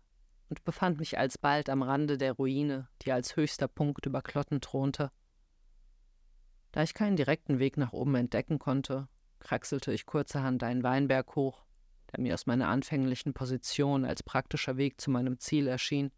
und 0.48 0.64
befand 0.64 0.98
mich 0.98 1.18
alsbald 1.18 1.70
am 1.70 1.82
Rande 1.82 2.18
der 2.18 2.32
Ruine, 2.32 2.88
die 3.02 3.12
als 3.12 3.36
höchster 3.36 3.68
Punkt 3.68 4.06
über 4.06 4.20
Klotten 4.20 4.60
thronte. 4.60 5.10
Da 6.72 6.82
ich 6.82 6.94
keinen 6.94 7.16
direkten 7.16 7.58
Weg 7.58 7.76
nach 7.76 7.92
oben 7.92 8.14
entdecken 8.14 8.58
konnte, 8.58 9.08
kraxelte 9.40 9.92
ich 9.92 10.06
kurzerhand 10.06 10.62
einen 10.62 10.82
Weinberg 10.82 11.34
hoch, 11.34 11.64
der 12.12 12.20
mir 12.20 12.34
aus 12.34 12.46
meiner 12.46 12.68
anfänglichen 12.68 13.32
Position 13.34 14.04
als 14.04 14.22
praktischer 14.22 14.76
Weg 14.76 15.00
zu 15.00 15.10
meinem 15.10 15.38
Ziel 15.38 15.66
erschien. 15.66 16.12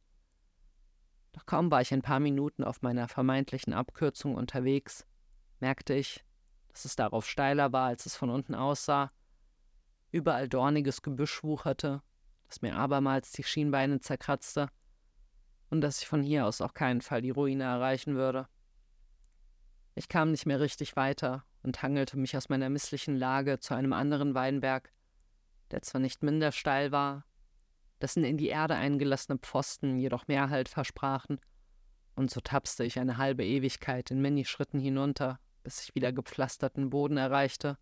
Doch 1.33 1.47
kaum 1.47 1.71
war 1.71 1.81
ich 1.81 1.93
ein 1.93 2.03
paar 2.03 2.21
Minuten 2.21 2.63
auf 2.63 2.83
meiner 2.83 3.09
vermeintlichen 3.09 3.73
Abkürzung 3.73 4.35
unterwegs, 4.35 5.07
merkte 5.61 5.95
ich, 5.95 6.25
dass 6.69 6.85
es 6.85 6.97
darauf 6.97 7.27
steiler 7.27 7.73
war, 7.73 7.87
als 7.87 8.05
es 8.05 8.17
von 8.17 8.29
unten 8.29 8.55
aussah, 8.55 9.13
überall 10.11 10.49
dorniges 10.49 11.01
Gebüsch 11.01 11.43
wucherte, 11.43 12.03
das 12.49 12.61
mir 12.61 12.77
abermals 12.77 13.33
die 13.33 13.45
Schienbeine 13.45 14.01
zerkratzte 14.01 14.69
und 15.71 15.81
dass 15.81 16.03
ich 16.03 16.07
von 16.07 16.23
hier 16.23 16.47
aus 16.47 16.61
auf 16.61 16.75
keinen 16.75 17.01
Fall 17.01 17.23
die 17.23 17.31
Ruine 17.31 17.65
erreichen 17.65 18.15
würde. 18.15 18.47
Ich 19.95 20.09
kam 20.09 20.31
nicht 20.31 20.45
mehr 20.45 20.61
richtig 20.61 20.97
weiter 20.97 21.45
und 21.63 21.83
hangelte 21.83 22.19
mich 22.19 22.37
aus 22.37 22.49
meiner 22.49 22.69
misslichen 22.69 23.17
Lage 23.17 23.59
zu 23.59 23.75
einem 23.75 23.93
anderen 23.93 24.35
Weinberg, 24.35 24.93
der 25.71 25.83
zwar 25.83 26.01
nicht 26.01 26.23
minder 26.23 26.53
steil 26.53 26.93
war, 26.93 27.25
dessen 28.01 28.25
in 28.25 28.37
die 28.37 28.49
Erde 28.49 28.75
eingelassene 28.75 29.39
Pfosten 29.39 29.99
jedoch 29.99 30.27
Mehrhalt 30.29 30.69
versprachen, 30.69 31.41
und 32.15 32.31
so 32.31 32.41
tapste 32.41 32.85
ich 32.85 32.99
eine 32.99 33.17
halbe 33.17 33.45
Ewigkeit 33.45 34.11
in 34.11 34.21
Minischritten 34.21 34.79
hinunter, 34.79 35.39
bis 35.63 35.83
ich 35.83 35.95
wieder 35.95 36.13
gepflasterten 36.13 36.91
Boden 36.91 37.17
erreichte 37.17 37.79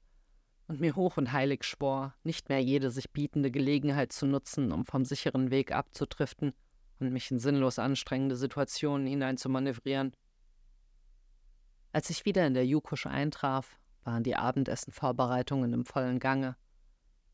und 0.68 0.80
mir 0.80 0.94
hoch 0.94 1.16
und 1.16 1.32
heilig 1.32 1.64
schwor, 1.64 2.14
nicht 2.22 2.48
mehr 2.48 2.60
jede 2.60 2.90
sich 2.90 3.10
bietende 3.10 3.50
Gelegenheit 3.50 4.12
zu 4.12 4.26
nutzen, 4.26 4.70
um 4.70 4.84
vom 4.86 5.04
sicheren 5.04 5.50
Weg 5.50 5.72
abzutriften 5.72 6.52
und 7.00 7.12
mich 7.12 7.30
in 7.30 7.40
sinnlos 7.40 7.80
anstrengende 7.80 8.36
Situationen 8.36 9.06
hineinzumanövrieren. 9.06 10.14
Als 11.92 12.08
ich 12.10 12.24
wieder 12.24 12.46
in 12.46 12.54
der 12.54 12.66
Jukusch 12.66 13.06
eintraf, 13.06 13.78
waren 14.04 14.22
die 14.22 14.36
Abendessenvorbereitungen 14.36 15.72
im 15.72 15.84
vollen 15.84 16.20
Gange. 16.20 16.56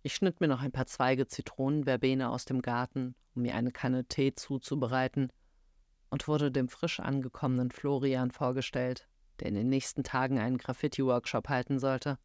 Ich 0.03 0.15
schnitt 0.15 0.41
mir 0.41 0.49
noch 0.49 0.63
ein 0.63 0.73
paar 0.73 0.87
Zweige 0.87 1.27
Zitronenverbene 1.27 2.31
aus 2.31 2.45
dem 2.45 2.63
Garten, 2.63 3.15
um 3.35 3.43
mir 3.43 3.55
eine 3.55 3.73
Kanne 3.73 4.07
Tee 4.07 4.35
zuzubereiten, 4.35 5.31
und 6.09 6.29
wurde 6.29 6.51
dem 6.51 6.69
frisch 6.69 7.01
angekommenen 7.01 7.71
Florian 7.71 8.31
vorgestellt, 8.31 9.09
der 9.41 9.49
in 9.49 9.55
den 9.55 9.69
nächsten 9.69 10.05
Tagen 10.05 10.39
einen 10.39 10.59
Graffiti-Workshop 10.59 11.49
halten 11.49 11.79
sollte. 11.79 12.19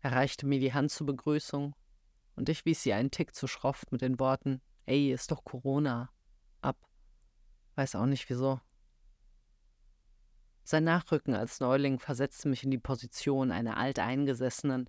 Er 0.00 0.12
reichte 0.12 0.46
mir 0.46 0.60
die 0.60 0.74
Hand 0.74 0.90
zur 0.90 1.06
Begrüßung, 1.06 1.74
und 2.36 2.48
ich 2.48 2.64
wies 2.64 2.82
sie 2.82 2.92
einen 2.92 3.10
Tick 3.10 3.34
zu 3.34 3.46
schroff 3.46 3.84
mit 3.90 4.02
den 4.02 4.18
Worten 4.18 4.60
Ey, 4.86 5.12
ist 5.12 5.30
doch 5.30 5.44
Corona. 5.44 6.10
Ab. 6.62 6.76
Weiß 7.76 7.94
auch 7.94 8.06
nicht 8.06 8.28
wieso. 8.28 8.60
Sein 10.70 10.84
Nachrücken 10.84 11.34
als 11.34 11.58
Neuling 11.58 11.98
versetzte 11.98 12.48
mich 12.48 12.62
in 12.62 12.70
die 12.70 12.78
Position 12.78 13.50
einer 13.50 13.76
Alteingesessenen, 13.76 14.88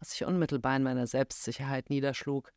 was 0.00 0.10
sich 0.10 0.24
unmittelbar 0.24 0.74
in 0.74 0.82
meiner 0.82 1.06
Selbstsicherheit 1.06 1.88
niederschlug. 1.88 2.52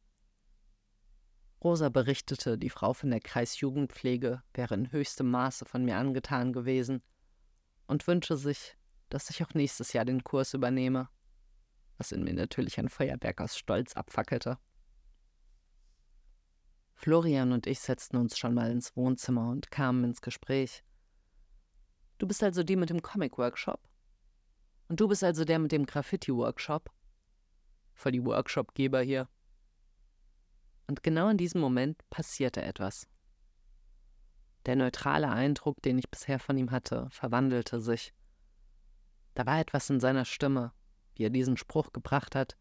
Rosa 1.63 1.89
berichtete, 1.89 2.57
die 2.57 2.71
Frau 2.71 2.93
von 2.93 3.11
der 3.11 3.19
Kreisjugendpflege 3.19 4.41
wäre 4.55 4.73
in 4.73 4.91
höchstem 4.91 5.29
Maße 5.29 5.65
von 5.65 5.85
mir 5.85 5.97
angetan 5.97 6.51
gewesen 6.51 7.03
und 7.85 8.07
wünsche 8.07 8.35
sich, 8.35 8.75
dass 9.09 9.29
ich 9.29 9.43
auch 9.43 9.53
nächstes 9.53 9.93
Jahr 9.93 10.05
den 10.05 10.23
Kurs 10.23 10.55
übernehme, 10.55 11.09
was 11.99 12.11
in 12.11 12.23
mir 12.23 12.33
natürlich 12.33 12.79
ein 12.79 12.89
Feuerwerk 12.89 13.39
aus 13.39 13.55
Stolz 13.55 13.93
abfackelte. 13.93 14.57
Florian 16.95 17.51
und 17.51 17.67
ich 17.67 17.81
setzten 17.81 18.17
uns 18.17 18.35
schon 18.39 18.55
mal 18.55 18.71
ins 18.71 18.95
Wohnzimmer 18.95 19.47
und 19.51 19.69
kamen 19.69 20.05
ins 20.05 20.21
Gespräch. 20.21 20.83
Du 22.21 22.27
bist 22.27 22.43
also 22.43 22.61
die 22.61 22.75
mit 22.75 22.91
dem 22.91 23.01
Comic-Workshop? 23.01 23.81
Und 24.89 24.99
du 24.99 25.07
bist 25.07 25.23
also 25.23 25.43
der 25.43 25.57
mit 25.57 25.71
dem 25.71 25.87
Graffiti-Workshop? 25.87 26.91
Voll 27.95 28.11
die 28.11 28.23
Workshopgeber 28.23 29.01
hier. 29.01 29.27
Und 30.85 31.01
genau 31.01 31.29
in 31.29 31.37
diesem 31.37 31.59
Moment 31.59 32.07
passierte 32.11 32.61
etwas. 32.61 33.07
Der 34.67 34.75
neutrale 34.75 35.29
Eindruck, 35.29 35.81
den 35.81 35.97
ich 35.97 36.11
bisher 36.11 36.37
von 36.37 36.55
ihm 36.59 36.69
hatte, 36.69 37.07
verwandelte 37.09 37.81
sich. 37.81 38.13
Da 39.33 39.47
war 39.47 39.59
etwas 39.59 39.89
in 39.89 39.99
seiner 39.99 40.25
Stimme, 40.25 40.73
wie 41.15 41.23
er 41.23 41.31
diesen 41.31 41.57
Spruch 41.57 41.91
gebracht 41.91 42.35
hat, 42.35 42.55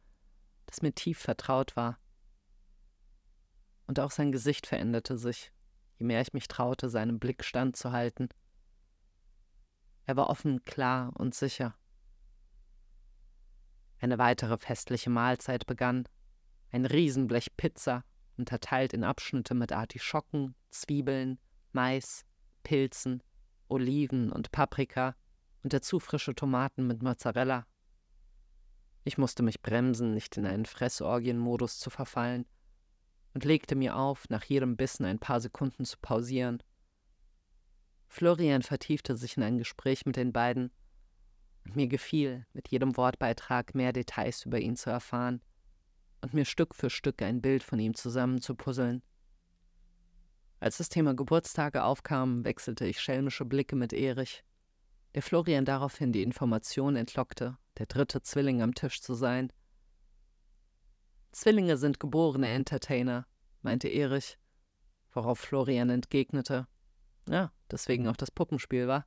das 0.65 0.81
mir 0.81 0.95
tief 0.95 1.19
vertraut 1.19 1.77
war. 1.77 1.99
Und 3.87 4.01
auch 4.01 4.11
sein 4.11 4.33
Gesicht 4.33 4.67
veränderte 4.67 5.19
sich, 5.19 5.53
je 5.99 6.07
mehr 6.07 6.23
ich 6.23 6.33
mich 6.33 6.49
traute, 6.49 6.89
seinem 6.89 7.19
Blick 7.19 7.45
standzuhalten. 7.45 8.31
Er 10.11 10.17
war 10.17 10.29
offen, 10.29 10.65
klar 10.65 11.13
und 11.19 11.37
sicher. 11.37 11.77
Eine 14.01 14.19
weitere 14.19 14.59
festliche 14.59 15.09
Mahlzeit 15.09 15.69
begann. 15.69 16.09
Ein 16.73 16.85
Riesenblech 16.85 17.57
Pizza 17.57 18.03
unterteilt 18.37 18.93
in 18.93 19.05
Abschnitte 19.05 19.55
mit 19.55 19.71
Artischocken, 19.71 20.57
Zwiebeln, 20.71 21.39
Mais, 21.71 22.25
Pilzen, 22.65 23.23
Oliven 23.69 24.33
und 24.33 24.51
Paprika 24.51 25.15
und 25.63 25.75
dazu 25.75 26.01
frische 26.01 26.35
Tomaten 26.35 26.89
mit 26.89 27.05
Mozzarella. 27.05 27.65
Ich 29.05 29.17
musste 29.17 29.45
mich 29.45 29.63
bremsen, 29.63 30.13
nicht 30.13 30.37
in 30.37 30.45
einen 30.45 30.67
Fressorgienmodus 30.67 31.79
zu 31.79 31.89
verfallen, 31.89 32.47
und 33.33 33.45
legte 33.45 33.77
mir 33.77 33.95
auf, 33.95 34.29
nach 34.29 34.43
jedem 34.43 34.77
Bissen 34.77 35.05
ein 35.05 35.21
paar 35.21 35.41
Sekunden 35.41 35.85
zu 35.85 35.99
pausieren. 36.03 36.65
Florian 38.11 38.63
vertiefte 38.63 39.17
sich 39.17 39.37
in 39.37 39.45
ein 39.45 39.57
Gespräch 39.57 40.05
mit 40.05 40.17
den 40.17 40.33
beiden, 40.33 40.73
mir 41.63 41.87
gefiel, 41.87 42.45
mit 42.53 42.69
jedem 42.69 42.97
Wortbeitrag 42.97 43.77
mehr 43.77 43.93
Details 43.93 44.45
über 44.45 44.59
ihn 44.59 44.75
zu 44.75 44.91
erfahren 44.91 45.41
und 46.21 46.35
mir 46.35 46.45
Stück 46.45 46.75
für 46.75 46.91
Stück 46.91 47.23
ein 47.23 47.41
Bild 47.41 47.63
von 47.63 47.79
ihm 47.79 47.95
zusammenzupuzzeln. 47.95 49.03
Als 50.59 50.79
das 50.79 50.89
Thema 50.89 51.15
Geburtstage 51.15 51.85
aufkam, 51.85 52.45
wechselte 52.45 52.85
ich 52.85 53.01
schelmische 53.01 53.45
Blicke 53.45 53.77
mit 53.77 53.93
Erich, 53.93 54.43
der 55.15 55.23
Florian 55.23 55.65
daraufhin 55.65 56.13
die 56.13 56.25
Information 56.25 56.97
entlockte, 56.97 57.59
der 57.79 57.87
dritte 57.87 58.23
Zwilling 58.23 58.61
am 58.61 58.75
Tisch 58.75 59.01
zu 59.01 59.15
sein. 59.15 59.53
Zwillinge 61.31 61.77
sind 61.77 62.01
geborene 62.01 62.49
Entertainer, 62.49 63.29
meinte 63.63 63.87
Erich, 63.89 64.37
worauf 65.13 65.39
Florian 65.39 65.91
entgegnete. 65.91 66.67
Ja, 67.31 67.53
deswegen 67.71 68.09
auch 68.09 68.17
das 68.17 68.33
Puppenspiel, 68.33 68.89
war. 68.89 69.07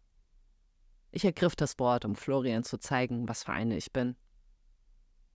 Ich 1.12 1.26
ergriff 1.26 1.58
das 1.58 1.78
Wort, 1.78 2.06
um 2.06 2.16
Florian 2.16 2.64
zu 2.64 2.78
zeigen, 2.78 3.28
was 3.28 3.44
für 3.44 3.52
eine 3.52 3.76
ich 3.76 3.92
bin. 3.92 4.16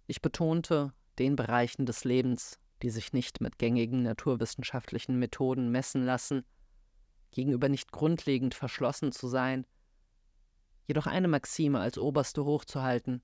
Ich 0.07 0.22
betonte, 0.22 0.94
den 1.18 1.37
Bereichen 1.37 1.85
des 1.85 2.05
Lebens, 2.05 2.59
die 2.83 2.88
sich 2.88 3.12
nicht 3.12 3.42
mit 3.42 3.59
gängigen 3.59 4.03
naturwissenschaftlichen 4.03 5.18
Methoden 5.18 5.70
messen 5.70 6.07
lassen, 6.07 6.46
gegenüber 7.31 7.68
nicht 7.68 7.92
grundlegend 7.92 8.55
verschlossen 8.55 9.12
zu 9.12 9.29
sein, 9.29 9.66
jedoch 10.87 11.07
eine 11.07 11.29
Maxime 11.29 11.81
als 11.81 11.98
oberste 11.98 12.46
hochzuhalten, 12.46 13.22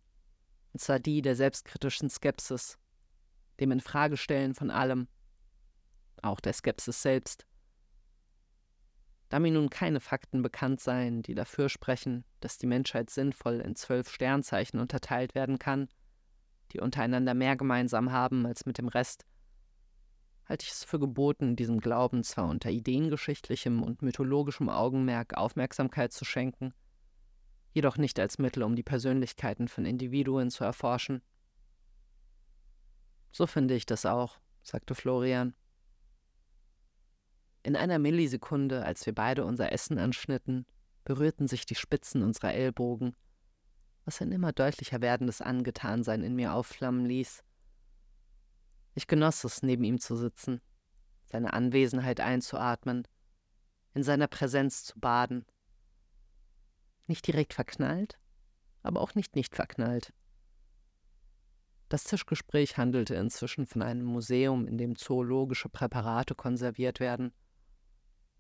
und 0.75 0.81
zwar 0.81 0.99
die 0.99 1.23
der 1.23 1.37
selbstkritischen 1.37 2.11
Skepsis, 2.11 2.79
dem 3.61 3.73
Infragestellen 3.73 4.55
von 4.55 4.71
allem, 4.71 5.09
auch 6.21 6.41
der 6.41 6.53
Skepsis 6.53 7.01
selbst. 7.01 7.47
Da 9.35 9.41
mir 9.41 9.51
nun 9.51 9.69
keine 9.69 9.99
Fakten 9.99 10.43
bekannt 10.43 10.79
seien, 10.79 11.21
die 11.21 11.35
dafür 11.35 11.69
sprechen, 11.69 12.25
dass 12.39 12.57
die 12.57 12.69
Menschheit 12.69 13.11
sinnvoll 13.11 13.59
in 13.59 13.75
zwölf 13.75 14.09
Sternzeichen 14.09 14.79
unterteilt 14.79 15.35
werden 15.35 15.59
kann, 15.59 15.89
die 16.71 16.79
untereinander 16.79 17.35
mehr 17.35 17.57
gemeinsam 17.57 18.13
haben 18.13 18.47
als 18.47 18.65
mit 18.65 18.79
dem 18.79 18.87
Rest, 18.87 19.27
halte 20.49 20.63
ich 20.65 20.71
es 20.71 20.85
für 20.85 21.01
geboten, 21.01 21.57
diesem 21.57 21.81
Glauben 21.81 22.23
zwar 22.23 22.49
unter 22.49 22.71
ideengeschichtlichem 22.71 23.83
und 23.83 24.03
mythologischem 24.03 24.69
Augenmerk 24.69 25.37
Aufmerksamkeit 25.37 26.13
zu 26.13 26.25
schenken, 26.25 26.73
jedoch 27.73 27.97
nicht 27.97 28.21
als 28.21 28.39
Mittel, 28.39 28.63
um 28.63 28.77
die 28.77 28.85
Persönlichkeiten 28.85 29.67
von 29.67 29.85
Individuen 29.85 30.49
zu 30.49 30.63
erforschen. 30.63 31.23
So 33.33 33.49
finde 33.49 33.75
ich 33.75 33.85
das 33.85 34.07
auch, 34.07 34.39
sagte 34.63 34.95
Florian. 34.95 35.57
In 37.65 37.75
einer 37.75 37.99
Millisekunde, 37.99 38.85
als 38.85 39.05
wir 39.07 39.15
beide 39.15 39.45
unser 39.45 39.73
Essen 39.73 39.99
anschnitten, 39.99 40.67
berührten 41.05 41.49
sich 41.49 41.67
die 41.67 41.75
Spitzen 41.75 42.23
unserer 42.23 42.55
Ellbogen 42.55 43.17
was 44.05 44.21
ein 44.21 44.33
immer 44.33 44.53
deutlicher 44.53 45.01
werdendes 45.01 45.41
Angetansein 45.41 46.23
in 46.23 46.35
mir 46.35 46.55
aufflammen 46.55 47.07
ließ. 47.07 47.43
Ich 48.95 49.07
genoss 49.07 49.45
es, 49.45 49.63
neben 49.63 49.85
ihm 49.85 49.99
zu 49.99 50.17
sitzen, 50.17 50.61
seine 51.25 51.53
Anwesenheit 51.53 52.21
einzuatmen, 52.21 53.09
in 53.95 54.03
seiner 54.03 54.29
Präsenz 54.29 54.85
zu 54.85 54.99
baden. 55.01 55.45
Nicht 57.07 57.27
direkt 57.27 57.55
verknallt, 57.55 58.19
aber 58.83 59.01
auch 59.01 59.15
nicht 59.15 59.35
nicht 59.37 59.55
verknallt. 59.55 60.13
Das 61.89 62.05
Tischgespräch 62.05 62.77
handelte 62.77 63.15
inzwischen 63.15 63.67
von 63.67 63.83
einem 63.83 64.05
Museum, 64.05 64.67
in 64.67 64.79
dem 64.79 64.97
zoologische 64.97 65.69
Präparate 65.69 66.35
konserviert 66.35 66.99
werden. 66.99 67.33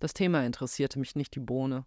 Das 0.05 0.13
Thema 0.13 0.45
interessierte 0.45 0.99
mich 0.99 1.17
nicht 1.17 1.35
die 1.35 1.41
Bohne, 1.41 1.87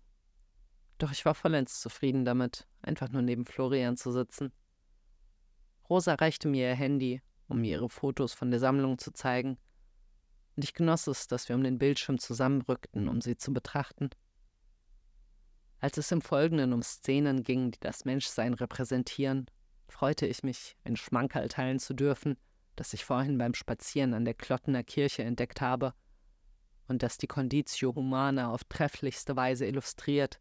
doch 0.97 1.11
ich 1.11 1.23
war 1.23 1.35
vollends 1.35 1.79
zufrieden 1.79 2.25
damit, 2.25 2.67
einfach 2.81 3.09
nur 3.09 3.21
neben 3.21 3.45
Florian 3.45 3.95
zu 3.95 4.11
sitzen. 4.11 4.51
Rosa 5.87 6.15
reichte 6.15 6.47
mir 6.47 6.69
ihr 6.69 6.75
Handy, 6.75 7.21
um 7.47 7.61
mir 7.61 7.73
ihre 7.73 7.89
Fotos 7.89 8.33
von 8.33 8.49
der 8.49 8.59
Sammlung 8.59 8.97
zu 8.97 9.13
zeigen, 9.13 9.59
und 10.55 10.63
ich 10.63 10.73
genoss 10.73 11.05
es, 11.05 11.27
dass 11.27 11.47
wir 11.47 11.55
um 11.55 11.61
den 11.61 11.77
Bildschirm 11.77 12.17
zusammenrückten, 12.17 13.07
um 13.07 13.21
sie 13.21 13.37
zu 13.37 13.53
betrachten. 13.53 14.09
Als 15.77 15.97
es 15.97 16.11
im 16.11 16.21
Folgenden 16.21 16.73
um 16.73 16.81
Szenen 16.81 17.43
ging, 17.43 17.69
die 17.69 17.79
das 17.79 18.03
Menschsein 18.03 18.55
repräsentieren, 18.55 19.45
freute 19.87 20.25
ich 20.25 20.41
mich, 20.41 20.75
ein 20.85 20.95
Schmankerl 20.95 21.49
teilen 21.49 21.77
zu 21.77 21.93
dürfen, 21.93 22.35
das 22.75 22.93
ich 22.93 23.05
vorhin 23.05 23.37
beim 23.37 23.53
Spazieren 23.53 24.15
an 24.15 24.25
der 24.25 24.33
Klottener 24.33 24.81
Kirche 24.81 25.23
entdeckt 25.23 25.61
habe 25.61 25.93
und 26.87 27.03
das 27.03 27.17
die 27.17 27.27
Conditio 27.27 27.93
Humana 27.95 28.51
auf 28.51 28.63
trefflichste 28.63 29.35
Weise 29.35 29.65
illustriert, 29.65 30.39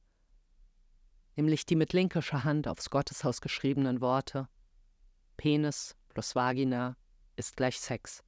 nämlich 1.34 1.66
die 1.66 1.76
mit 1.76 1.92
linkischer 1.92 2.44
Hand 2.44 2.68
aufs 2.68 2.90
Gotteshaus 2.90 3.40
geschriebenen 3.40 4.00
Worte 4.00 4.48
Penis 5.36 5.96
plus 6.08 6.34
Vagina 6.34 6.96
ist 7.36 7.56
gleich 7.56 7.78
Sex. 7.78 8.22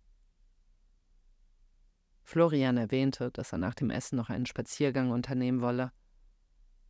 Florian 2.22 2.76
erwähnte, 2.76 3.30
dass 3.30 3.52
er 3.52 3.58
nach 3.58 3.74
dem 3.74 3.88
Essen 3.88 4.16
noch 4.16 4.28
einen 4.28 4.46
Spaziergang 4.46 5.10
unternehmen 5.10 5.62
wolle. 5.62 5.92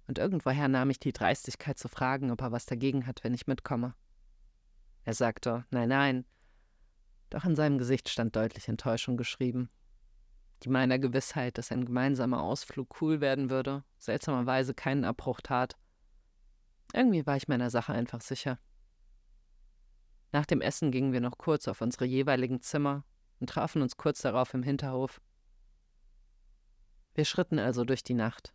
und 0.08 0.18
irgendwoher 0.18 0.68
nahm 0.68 0.90
ich 0.90 0.98
die 0.98 1.12
Dreistigkeit 1.12 1.78
zu 1.78 1.86
fragen, 1.86 2.30
ob 2.30 2.40
er 2.40 2.50
was 2.50 2.64
dagegen 2.64 3.06
hat, 3.06 3.22
wenn 3.22 3.34
ich 3.34 3.46
mitkomme. 3.46 3.94
Er 5.04 5.14
sagte, 5.14 5.66
nein, 5.70 5.90
nein, 5.90 6.24
doch 7.30 7.44
in 7.44 7.54
seinem 7.54 7.78
Gesicht 7.78 8.08
stand 8.08 8.34
deutlich 8.34 8.68
Enttäuschung 8.68 9.18
geschrieben. 9.18 9.68
Die 10.62 10.68
meiner 10.68 10.98
Gewissheit, 10.98 11.56
dass 11.56 11.70
ein 11.70 11.84
gemeinsamer 11.84 12.42
Ausflug 12.42 13.00
cool 13.00 13.20
werden 13.20 13.50
würde, 13.50 13.84
seltsamerweise 13.98 14.74
keinen 14.74 15.04
Abbruch 15.04 15.40
tat. 15.40 15.76
Irgendwie 16.92 17.26
war 17.26 17.36
ich 17.36 17.48
meiner 17.48 17.70
Sache 17.70 17.92
einfach 17.92 18.20
sicher. 18.20 18.58
Nach 20.32 20.46
dem 20.46 20.60
Essen 20.60 20.90
gingen 20.90 21.12
wir 21.12 21.20
noch 21.20 21.38
kurz 21.38 21.68
auf 21.68 21.80
unsere 21.80 22.04
jeweiligen 22.04 22.60
Zimmer 22.60 23.04
und 23.40 23.50
trafen 23.50 23.82
uns 23.82 23.96
kurz 23.96 24.20
darauf 24.20 24.52
im 24.52 24.62
Hinterhof. 24.62 25.20
Wir 27.14 27.24
schritten 27.24 27.58
also 27.58 27.84
durch 27.84 28.02
die 28.02 28.14
Nacht. 28.14 28.52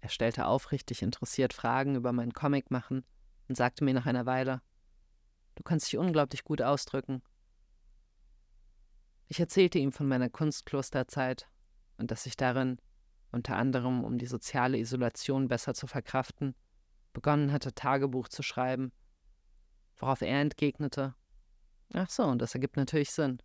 Er 0.00 0.08
stellte 0.08 0.46
aufrichtig 0.46 1.02
interessiert 1.02 1.52
Fragen 1.52 1.94
über 1.94 2.12
mein 2.12 2.32
Comic 2.32 2.70
machen 2.70 3.04
und 3.48 3.56
sagte 3.56 3.84
mir 3.84 3.94
nach 3.94 4.06
einer 4.06 4.26
Weile, 4.26 4.60
du 5.54 5.62
kannst 5.62 5.86
dich 5.86 5.98
unglaublich 5.98 6.42
gut 6.42 6.60
ausdrücken. 6.60 7.22
Ich 9.32 9.40
erzählte 9.40 9.78
ihm 9.78 9.92
von 9.92 10.06
meiner 10.06 10.28
Kunstklosterzeit 10.28 11.48
und 11.96 12.10
dass 12.10 12.26
ich 12.26 12.36
darin, 12.36 12.76
unter 13.30 13.56
anderem 13.56 14.04
um 14.04 14.18
die 14.18 14.26
soziale 14.26 14.76
Isolation 14.76 15.48
besser 15.48 15.72
zu 15.72 15.86
verkraften, 15.86 16.54
begonnen 17.14 17.50
hatte, 17.50 17.74
Tagebuch 17.74 18.28
zu 18.28 18.42
schreiben, 18.42 18.92
worauf 19.96 20.20
er 20.20 20.38
entgegnete, 20.38 21.14
ach 21.94 22.10
so, 22.10 22.34
das 22.34 22.52
ergibt 22.52 22.76
natürlich 22.76 23.10
Sinn, 23.10 23.38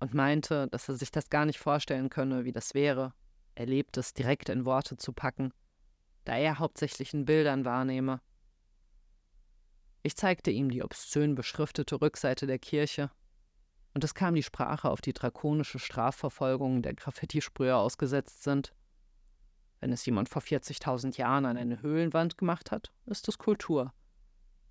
und 0.00 0.12
meinte, 0.12 0.68
dass 0.68 0.86
er 0.86 0.96
sich 0.96 1.10
das 1.10 1.30
gar 1.30 1.46
nicht 1.46 1.58
vorstellen 1.58 2.10
könne, 2.10 2.44
wie 2.44 2.52
das 2.52 2.74
wäre, 2.74 3.14
Erlebtes 3.54 4.12
direkt 4.12 4.50
in 4.50 4.66
Worte 4.66 4.98
zu 4.98 5.14
packen, 5.14 5.54
da 6.26 6.36
er 6.36 6.58
hauptsächlich 6.58 7.14
in 7.14 7.24
Bildern 7.24 7.64
wahrnehme. 7.64 8.20
Ich 10.02 10.14
zeigte 10.14 10.50
ihm 10.50 10.68
die 10.68 10.82
obszön 10.82 11.34
beschriftete 11.34 12.02
Rückseite 12.02 12.46
der 12.46 12.58
Kirche, 12.58 13.10
und 13.94 14.02
es 14.02 14.14
kam 14.14 14.34
die 14.34 14.42
Sprache 14.42 14.90
auf 14.90 15.00
die 15.00 15.12
drakonische 15.12 15.78
Strafverfolgung 15.78 16.82
der 16.82 16.94
Graffitisprüher 16.94 17.76
ausgesetzt 17.76 18.42
sind. 18.42 18.74
Wenn 19.80 19.92
es 19.92 20.04
jemand 20.04 20.28
vor 20.28 20.42
40.000 20.42 21.16
Jahren 21.16 21.46
an 21.46 21.56
eine 21.56 21.80
Höhlenwand 21.80 22.36
gemacht 22.36 22.72
hat, 22.72 22.92
ist 23.06 23.28
es 23.28 23.38
Kultur. 23.38 23.92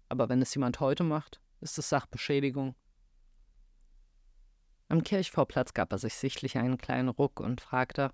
Aber 0.10 0.28
wenn 0.28 0.42
es 0.42 0.54
jemand 0.54 0.80
heute 0.82 1.04
macht, 1.04 1.40
ist 1.62 1.78
es 1.78 1.88
Sachbeschädigung. 1.88 2.76
Am 4.90 5.04
Kirchvorplatz 5.04 5.74
gab 5.74 5.92
er 5.94 5.98
sich 5.98 6.16
sichtlich 6.16 6.58
einen 6.58 6.78
kleinen 6.78 7.10
Ruck 7.10 7.40
und 7.40 7.62
fragte: 7.62 8.12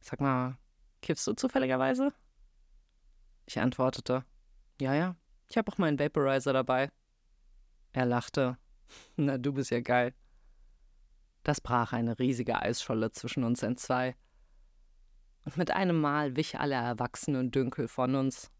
Sag 0.00 0.20
mal, 0.20 0.58
kiffst 1.00 1.26
du 1.26 1.34
zufälligerweise? 1.34 2.12
Ich 3.46 3.60
antwortete: 3.60 4.24
Ja, 4.80 4.94
ja, 4.94 5.16
ich 5.48 5.56
habe 5.56 5.70
auch 5.70 5.78
meinen 5.78 5.98
Vaporizer 5.98 6.52
dabei. 6.52 6.90
Er 7.92 8.06
lachte. 8.06 8.58
Na, 9.16 9.38
du 9.38 9.52
bist 9.52 9.70
ja 9.70 9.80
geil. 9.80 10.14
Das 11.42 11.60
brach 11.60 11.92
eine 11.92 12.18
riesige 12.18 12.60
Eisscholle 12.60 13.12
zwischen 13.12 13.44
uns 13.44 13.62
entzwei. 13.62 14.16
Und 15.44 15.56
mit 15.58 15.70
einem 15.70 16.00
Mal 16.00 16.36
wich 16.36 16.58
aller 16.58 16.80
Erwachsenen 16.80 17.50
Dünkel 17.50 17.86
von 17.86 18.14
uns. 18.14 18.50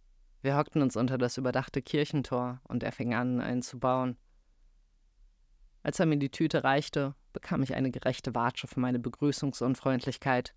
Wir 0.42 0.56
hockten 0.56 0.82
uns 0.82 0.96
unter 0.96 1.16
das 1.16 1.38
überdachte 1.38 1.80
Kirchentor 1.80 2.60
und 2.64 2.82
er 2.82 2.92
fing 2.92 3.14
an, 3.14 3.40
einen 3.40 3.62
zu 3.62 3.78
bauen. 3.78 4.18
Als 5.82 5.98
er 5.98 6.06
mir 6.06 6.18
die 6.18 6.30
Tüte 6.30 6.64
reichte, 6.64 7.14
bekam 7.32 7.62
ich 7.62 7.74
eine 7.74 7.90
gerechte 7.90 8.34
Watsche 8.34 8.66
für 8.66 8.80
meine 8.80 8.98
Begrüßungsunfreundlichkeit. 8.98 10.54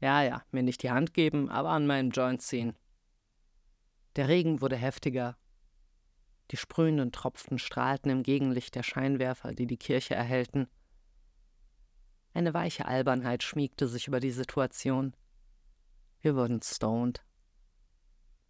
Ja, 0.00 0.22
ja, 0.22 0.42
mir 0.50 0.62
nicht 0.62 0.82
die 0.82 0.90
Hand 0.90 1.14
geben, 1.14 1.48
aber 1.48 1.70
an 1.70 1.86
meinem 1.86 2.10
Joint 2.10 2.42
ziehen. 2.42 2.76
Der 4.16 4.28
Regen 4.28 4.60
wurde 4.60 4.76
heftiger. 4.76 5.36
Die 6.50 6.56
sprühenden 6.56 7.12
Tropfen 7.12 7.58
strahlten 7.58 8.10
im 8.10 8.22
Gegenlicht 8.22 8.74
der 8.74 8.82
Scheinwerfer, 8.82 9.52
die 9.52 9.66
die 9.66 9.76
Kirche 9.76 10.14
erhellten. 10.14 10.68
Eine 12.34 12.54
weiche 12.54 12.86
Albernheit 12.86 13.42
schmiegte 13.42 13.88
sich 13.88 14.06
über 14.06 14.20
die 14.20 14.30
Situation. 14.30 15.16
Wir 16.20 16.36
wurden 16.36 16.60
stoned. 16.62 17.24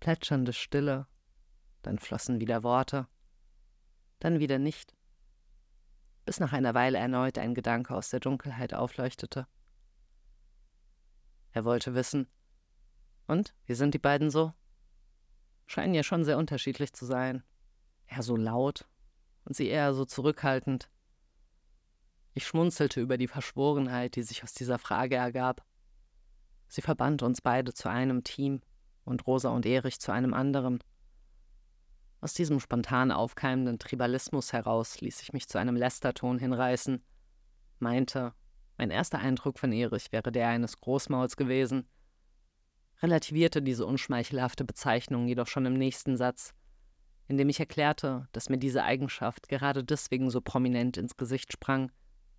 Plätschernde 0.00 0.52
Stille, 0.52 1.06
dann 1.82 1.98
flossen 1.98 2.40
wieder 2.40 2.62
Worte, 2.62 3.08
dann 4.18 4.40
wieder 4.40 4.58
nicht 4.58 4.96
bis 6.26 6.40
nach 6.40 6.52
einer 6.52 6.74
Weile 6.74 6.98
erneut 6.98 7.38
ein 7.38 7.54
Gedanke 7.54 7.94
aus 7.94 8.10
der 8.10 8.18
Dunkelheit 8.20 8.74
aufleuchtete. 8.74 9.46
Er 11.52 11.64
wollte 11.64 11.94
wissen. 11.94 12.28
Und, 13.28 13.54
wie 13.64 13.74
sind 13.74 13.94
die 13.94 13.98
beiden 13.98 14.28
so? 14.28 14.52
Scheinen 15.66 15.94
ja 15.94 16.02
schon 16.02 16.24
sehr 16.24 16.36
unterschiedlich 16.36 16.92
zu 16.92 17.06
sein. 17.06 17.44
Er 18.06 18.22
so 18.22 18.36
laut 18.36 18.86
und 19.44 19.56
sie 19.56 19.68
eher 19.68 19.94
so 19.94 20.04
zurückhaltend. 20.04 20.90
Ich 22.34 22.46
schmunzelte 22.46 23.00
über 23.00 23.16
die 23.16 23.28
Verschworenheit, 23.28 24.16
die 24.16 24.22
sich 24.22 24.42
aus 24.42 24.52
dieser 24.52 24.78
Frage 24.78 25.16
ergab. 25.16 25.64
Sie 26.68 26.82
verband 26.82 27.22
uns 27.22 27.40
beide 27.40 27.72
zu 27.72 27.88
einem 27.88 28.24
Team 28.24 28.60
und 29.04 29.26
Rosa 29.26 29.50
und 29.50 29.64
Erich 29.66 30.00
zu 30.00 30.12
einem 30.12 30.34
anderen. 30.34 30.82
Aus 32.20 32.34
diesem 32.34 32.60
spontan 32.60 33.12
aufkeimenden 33.12 33.78
Tribalismus 33.78 34.52
heraus 34.52 35.00
ließ 35.00 35.22
ich 35.22 35.32
mich 35.32 35.48
zu 35.48 35.58
einem 35.58 35.76
Lästerton 35.76 36.38
hinreißen, 36.38 37.02
meinte, 37.78 38.32
mein 38.78 38.90
erster 38.90 39.18
Eindruck 39.18 39.58
von 39.58 39.72
Erich 39.72 40.12
wäre 40.12 40.32
der 40.32 40.48
eines 40.48 40.80
Großmauls 40.80 41.36
gewesen, 41.36 41.88
relativierte 43.00 43.62
diese 43.62 43.86
unschmeichelhafte 43.86 44.64
Bezeichnung 44.64 45.28
jedoch 45.28 45.46
schon 45.46 45.66
im 45.66 45.74
nächsten 45.74 46.16
Satz, 46.16 46.54
indem 47.28 47.48
ich 47.48 47.60
erklärte, 47.60 48.28
dass 48.32 48.48
mir 48.48 48.58
diese 48.58 48.84
Eigenschaft 48.84 49.48
gerade 49.48 49.82
deswegen 49.82 50.30
so 50.30 50.40
prominent 50.40 50.96
ins 50.96 51.16
Gesicht 51.16 51.52
sprang, 51.52 51.90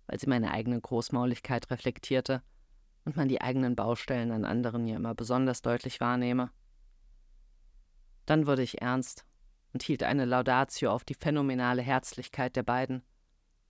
weil 0.06 0.18
sie 0.18 0.28
meine 0.28 0.52
eigene 0.52 0.80
Großmauligkeit 0.80 1.70
reflektierte 1.70 2.42
und 3.04 3.16
man 3.16 3.28
die 3.28 3.40
eigenen 3.40 3.76
Baustellen 3.76 4.32
an 4.32 4.44
anderen 4.44 4.86
ja 4.86 4.96
immer 4.96 5.14
besonders 5.14 5.62
deutlich 5.62 6.00
wahrnehme. 6.00 6.50
Dann 8.26 8.46
wurde 8.46 8.62
ich 8.62 8.80
ernst 8.80 9.24
und 9.72 9.82
hielt 9.82 10.02
eine 10.02 10.24
Laudatio 10.24 10.90
auf 10.90 11.04
die 11.04 11.14
phänomenale 11.14 11.82
Herzlichkeit 11.82 12.56
der 12.56 12.62
beiden 12.62 13.02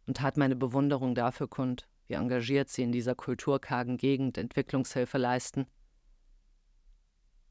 und 0.06 0.18
tat 0.18 0.36
meine 0.36 0.56
Bewunderung 0.56 1.14
dafür 1.14 1.48
kund, 1.48 1.88
wie 2.06 2.14
engagiert 2.14 2.68
sie 2.68 2.82
in 2.82 2.92
dieser 2.92 3.14
kulturkargen 3.14 3.96
Gegend 3.98 4.38
Entwicklungshilfe 4.38 5.18
leisten. 5.18 5.66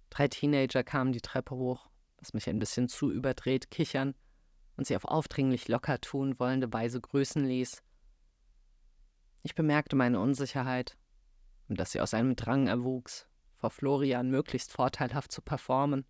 Drei 0.10 0.27
Teenager 0.27 0.84
kamen 0.84 1.12
die 1.12 1.21
Treppe 1.21 1.56
hoch, 1.56 1.89
was 2.17 2.34
mich 2.34 2.49
ein 2.49 2.60
bisschen 2.60 2.88
zu 2.88 3.12
überdreht 3.12 3.71
kichern 3.71 4.15
und 4.75 4.86
sie 4.88 4.95
auf 4.95 5.06
aufdringlich 5.06 5.67
locker 5.67 5.99
tun 5.99 6.39
wollende 6.39 6.71
Weise 6.71 7.01
grüßen 7.01 7.45
ließ. 7.45 7.84
Ich 9.43 9.56
bemerkte 9.56 9.95
meine 9.95 10.19
Unsicherheit 10.19 10.97
und 11.67 11.80
dass 11.80 11.91
sie 11.91 12.01
aus 12.01 12.13
einem 12.13 12.36
Drang 12.36 12.67
erwuchs, 12.67 13.27
vor 13.56 13.69
Florian 13.69 14.30
möglichst 14.30 14.71
vorteilhaft 14.71 15.32
zu 15.32 15.41
performen. 15.41 16.06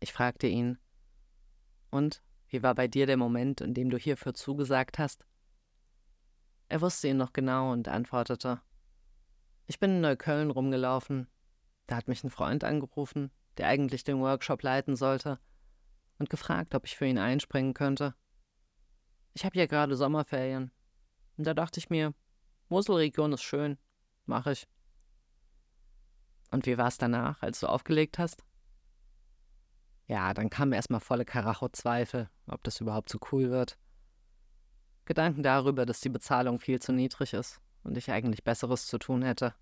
Ich 0.00 0.12
fragte 0.12 0.46
ihn, 0.46 0.78
und 1.90 2.22
wie 2.48 2.62
war 2.62 2.74
bei 2.74 2.88
dir 2.88 3.06
der 3.06 3.16
Moment, 3.16 3.60
in 3.60 3.74
dem 3.74 3.90
du 3.90 3.96
hierfür 3.96 4.34
zugesagt 4.34 4.98
hast? 4.98 5.24
Er 6.68 6.80
wusste 6.80 7.08
ihn 7.08 7.16
noch 7.16 7.32
genau 7.32 7.72
und 7.72 7.88
antwortete, 7.88 8.60
ich 9.66 9.80
bin 9.80 9.96
in 9.96 10.00
Neukölln 10.00 10.50
rumgelaufen, 10.50 11.28
da 11.86 11.96
hat 11.96 12.08
mich 12.08 12.22
ein 12.22 12.30
Freund 12.30 12.64
angerufen, 12.64 13.30
der 13.58 13.68
eigentlich 13.68 14.04
den 14.04 14.20
Workshop 14.20 14.62
leiten 14.62 14.96
sollte, 14.96 15.38
und 16.18 16.30
gefragt, 16.30 16.74
ob 16.74 16.86
ich 16.86 16.96
für 16.96 17.06
ihn 17.06 17.18
einspringen 17.18 17.74
könnte. 17.74 18.14
Ich 19.34 19.44
habe 19.44 19.58
ja 19.58 19.66
gerade 19.66 19.96
Sommerferien, 19.96 20.70
und 21.36 21.46
da 21.46 21.54
dachte 21.54 21.78
ich 21.78 21.90
mir, 21.90 22.14
Moselregion 22.68 23.32
ist 23.32 23.42
schön, 23.42 23.78
mach 24.24 24.46
ich. 24.46 24.66
Und 26.50 26.66
wie 26.66 26.78
war 26.78 26.88
es 26.88 26.98
danach, 26.98 27.42
als 27.42 27.60
du 27.60 27.66
aufgelegt 27.66 28.18
hast? 28.18 28.44
Ja, 30.06 30.32
dann 30.34 30.50
kamen 30.50 30.72
erstmal 30.72 31.00
volle 31.00 31.24
Karacho-Zweifel, 31.24 32.30
ob 32.46 32.62
das 32.62 32.80
überhaupt 32.80 33.10
so 33.10 33.18
cool 33.32 33.50
wird. 33.50 33.76
Gedanken 35.04 35.42
darüber, 35.42 35.84
dass 35.84 36.00
die 36.00 36.08
Bezahlung 36.08 36.58
viel 36.60 36.80
zu 36.80 36.92
niedrig 36.92 37.32
ist 37.32 37.60
und 37.82 37.96
ich 37.96 38.10
eigentlich 38.10 38.44
Besseres 38.44 38.86
zu 38.86 38.98
tun 38.98 39.22
hätte. 39.22 39.54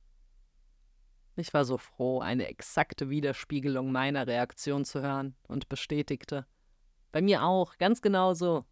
Ich 1.36 1.52
war 1.52 1.64
so 1.64 1.78
froh, 1.78 2.20
eine 2.20 2.46
exakte 2.46 3.10
Widerspiegelung 3.10 3.90
meiner 3.90 4.26
Reaktion 4.26 4.84
zu 4.84 5.02
hören 5.02 5.34
und 5.48 5.68
bestätigte. 5.68 6.46
Bei 7.10 7.22
mir 7.22 7.42
auch, 7.42 7.76
ganz 7.78 8.02
genau 8.02 8.34
so. 8.34 8.64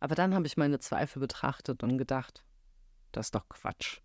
Aber 0.00 0.16
dann 0.16 0.34
habe 0.34 0.46
ich 0.46 0.56
meine 0.56 0.80
Zweifel 0.80 1.20
betrachtet 1.20 1.84
und 1.84 1.98
gedacht, 1.98 2.44
das 3.12 3.26
ist 3.26 3.34
doch 3.36 3.48
Quatsch. 3.48 4.00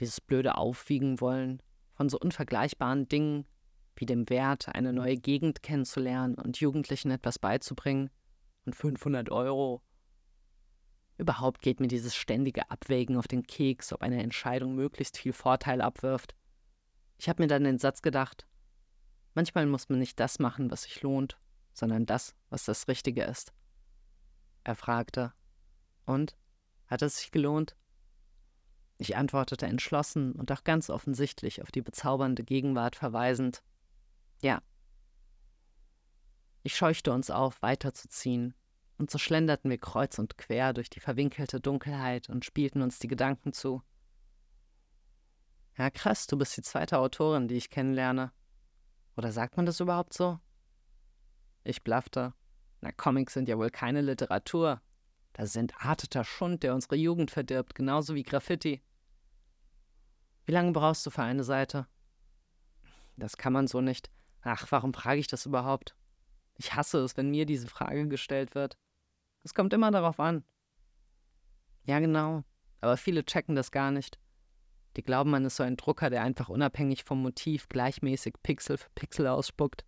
Dieses 0.00 0.20
blöde 0.20 0.56
Aufwiegen 0.56 1.20
wollen 1.20 1.62
von 1.92 2.08
so 2.08 2.18
unvergleichbaren 2.18 3.08
Dingen 3.08 3.46
wie 3.94 4.06
dem 4.06 4.28
Wert, 4.30 4.74
eine 4.74 4.92
neue 4.92 5.16
Gegend 5.16 5.62
kennenzulernen 5.62 6.34
und 6.34 6.58
Jugendlichen 6.58 7.10
etwas 7.10 7.38
beizubringen. 7.38 8.10
Und 8.64 8.74
500 8.74 9.30
Euro. 9.30 9.82
Überhaupt 11.18 11.62
geht 11.62 11.80
mir 11.80 11.88
dieses 11.88 12.14
ständige 12.16 12.70
Abwägen 12.70 13.16
auf 13.16 13.28
den 13.28 13.44
Keks, 13.44 13.92
ob 13.92 14.02
eine 14.02 14.22
Entscheidung 14.22 14.74
möglichst 14.74 15.18
viel 15.18 15.32
Vorteil 15.32 15.80
abwirft. 15.80 16.34
Ich 17.22 17.28
habe 17.28 17.40
mir 17.40 17.46
dann 17.46 17.62
den 17.62 17.78
Satz 17.78 18.02
gedacht, 18.02 18.48
manchmal 19.34 19.64
muss 19.66 19.88
man 19.88 20.00
nicht 20.00 20.18
das 20.18 20.40
machen, 20.40 20.72
was 20.72 20.82
sich 20.82 21.02
lohnt, 21.02 21.38
sondern 21.72 22.04
das, 22.04 22.34
was 22.50 22.64
das 22.64 22.88
Richtige 22.88 23.22
ist. 23.22 23.52
Er 24.64 24.74
fragte, 24.74 25.32
und? 26.04 26.36
Hat 26.88 27.00
es 27.00 27.18
sich 27.18 27.30
gelohnt? 27.30 27.76
Ich 28.98 29.16
antwortete 29.16 29.66
entschlossen 29.66 30.32
und 30.32 30.50
auch 30.50 30.64
ganz 30.64 30.90
offensichtlich 30.90 31.62
auf 31.62 31.70
die 31.70 31.80
bezaubernde 31.80 32.42
Gegenwart 32.42 32.96
verweisend, 32.96 33.62
ja. 34.40 34.60
Ich 36.64 36.74
scheuchte 36.74 37.12
uns 37.12 37.30
auf, 37.30 37.62
weiterzuziehen, 37.62 38.52
und 38.98 39.12
so 39.12 39.18
schlenderten 39.18 39.70
wir 39.70 39.78
kreuz 39.78 40.18
und 40.18 40.38
quer 40.38 40.72
durch 40.72 40.90
die 40.90 40.98
verwinkelte 40.98 41.60
Dunkelheit 41.60 42.28
und 42.28 42.44
spielten 42.44 42.82
uns 42.82 42.98
die 42.98 43.06
Gedanken 43.06 43.52
zu. 43.52 43.80
Ja, 45.78 45.90
krass, 45.90 46.26
du 46.26 46.36
bist 46.36 46.56
die 46.56 46.62
zweite 46.62 46.98
Autorin, 46.98 47.48
die 47.48 47.56
ich 47.56 47.70
kennenlerne. 47.70 48.32
Oder 49.16 49.32
sagt 49.32 49.56
man 49.56 49.66
das 49.66 49.80
überhaupt 49.80 50.12
so? 50.12 50.38
Ich 51.64 51.82
blaffte. 51.82 52.34
Na, 52.80 52.92
Comics 52.92 53.34
sind 53.34 53.48
ja 53.48 53.56
wohl 53.56 53.70
keine 53.70 54.00
Literatur. 54.00 54.82
Das 55.32 55.50
ist 55.50 55.56
entarteter 55.56 56.24
Schund, 56.24 56.62
der 56.62 56.74
unsere 56.74 56.96
Jugend 56.96 57.30
verdirbt, 57.30 57.74
genauso 57.74 58.14
wie 58.14 58.22
Graffiti. 58.22 58.82
Wie 60.44 60.52
lange 60.52 60.72
brauchst 60.72 61.06
du 61.06 61.10
für 61.10 61.22
eine 61.22 61.44
Seite? 61.44 61.86
Das 63.16 63.36
kann 63.36 63.52
man 63.52 63.66
so 63.66 63.80
nicht. 63.80 64.10
Ach, 64.42 64.66
warum 64.70 64.92
frage 64.92 65.20
ich 65.20 65.28
das 65.28 65.46
überhaupt? 65.46 65.96
Ich 66.58 66.74
hasse 66.74 66.98
es, 66.98 67.16
wenn 67.16 67.30
mir 67.30 67.46
diese 67.46 67.68
Frage 67.68 68.08
gestellt 68.08 68.54
wird. 68.54 68.76
Es 69.42 69.54
kommt 69.54 69.72
immer 69.72 69.90
darauf 69.90 70.20
an. 70.20 70.44
Ja, 71.84 71.98
genau. 72.00 72.44
Aber 72.80 72.96
viele 72.96 73.24
checken 73.24 73.54
das 73.54 73.70
gar 73.70 73.90
nicht. 73.90 74.18
Die 74.96 75.02
glauben, 75.02 75.30
man 75.30 75.44
ist 75.44 75.56
so 75.56 75.62
ein 75.62 75.76
Drucker, 75.76 76.10
der 76.10 76.22
einfach 76.22 76.48
unabhängig 76.48 77.04
vom 77.04 77.22
Motiv 77.22 77.68
gleichmäßig 77.68 78.34
Pixel 78.42 78.76
für 78.76 78.90
Pixel 78.94 79.26
ausspuckt. 79.26 79.84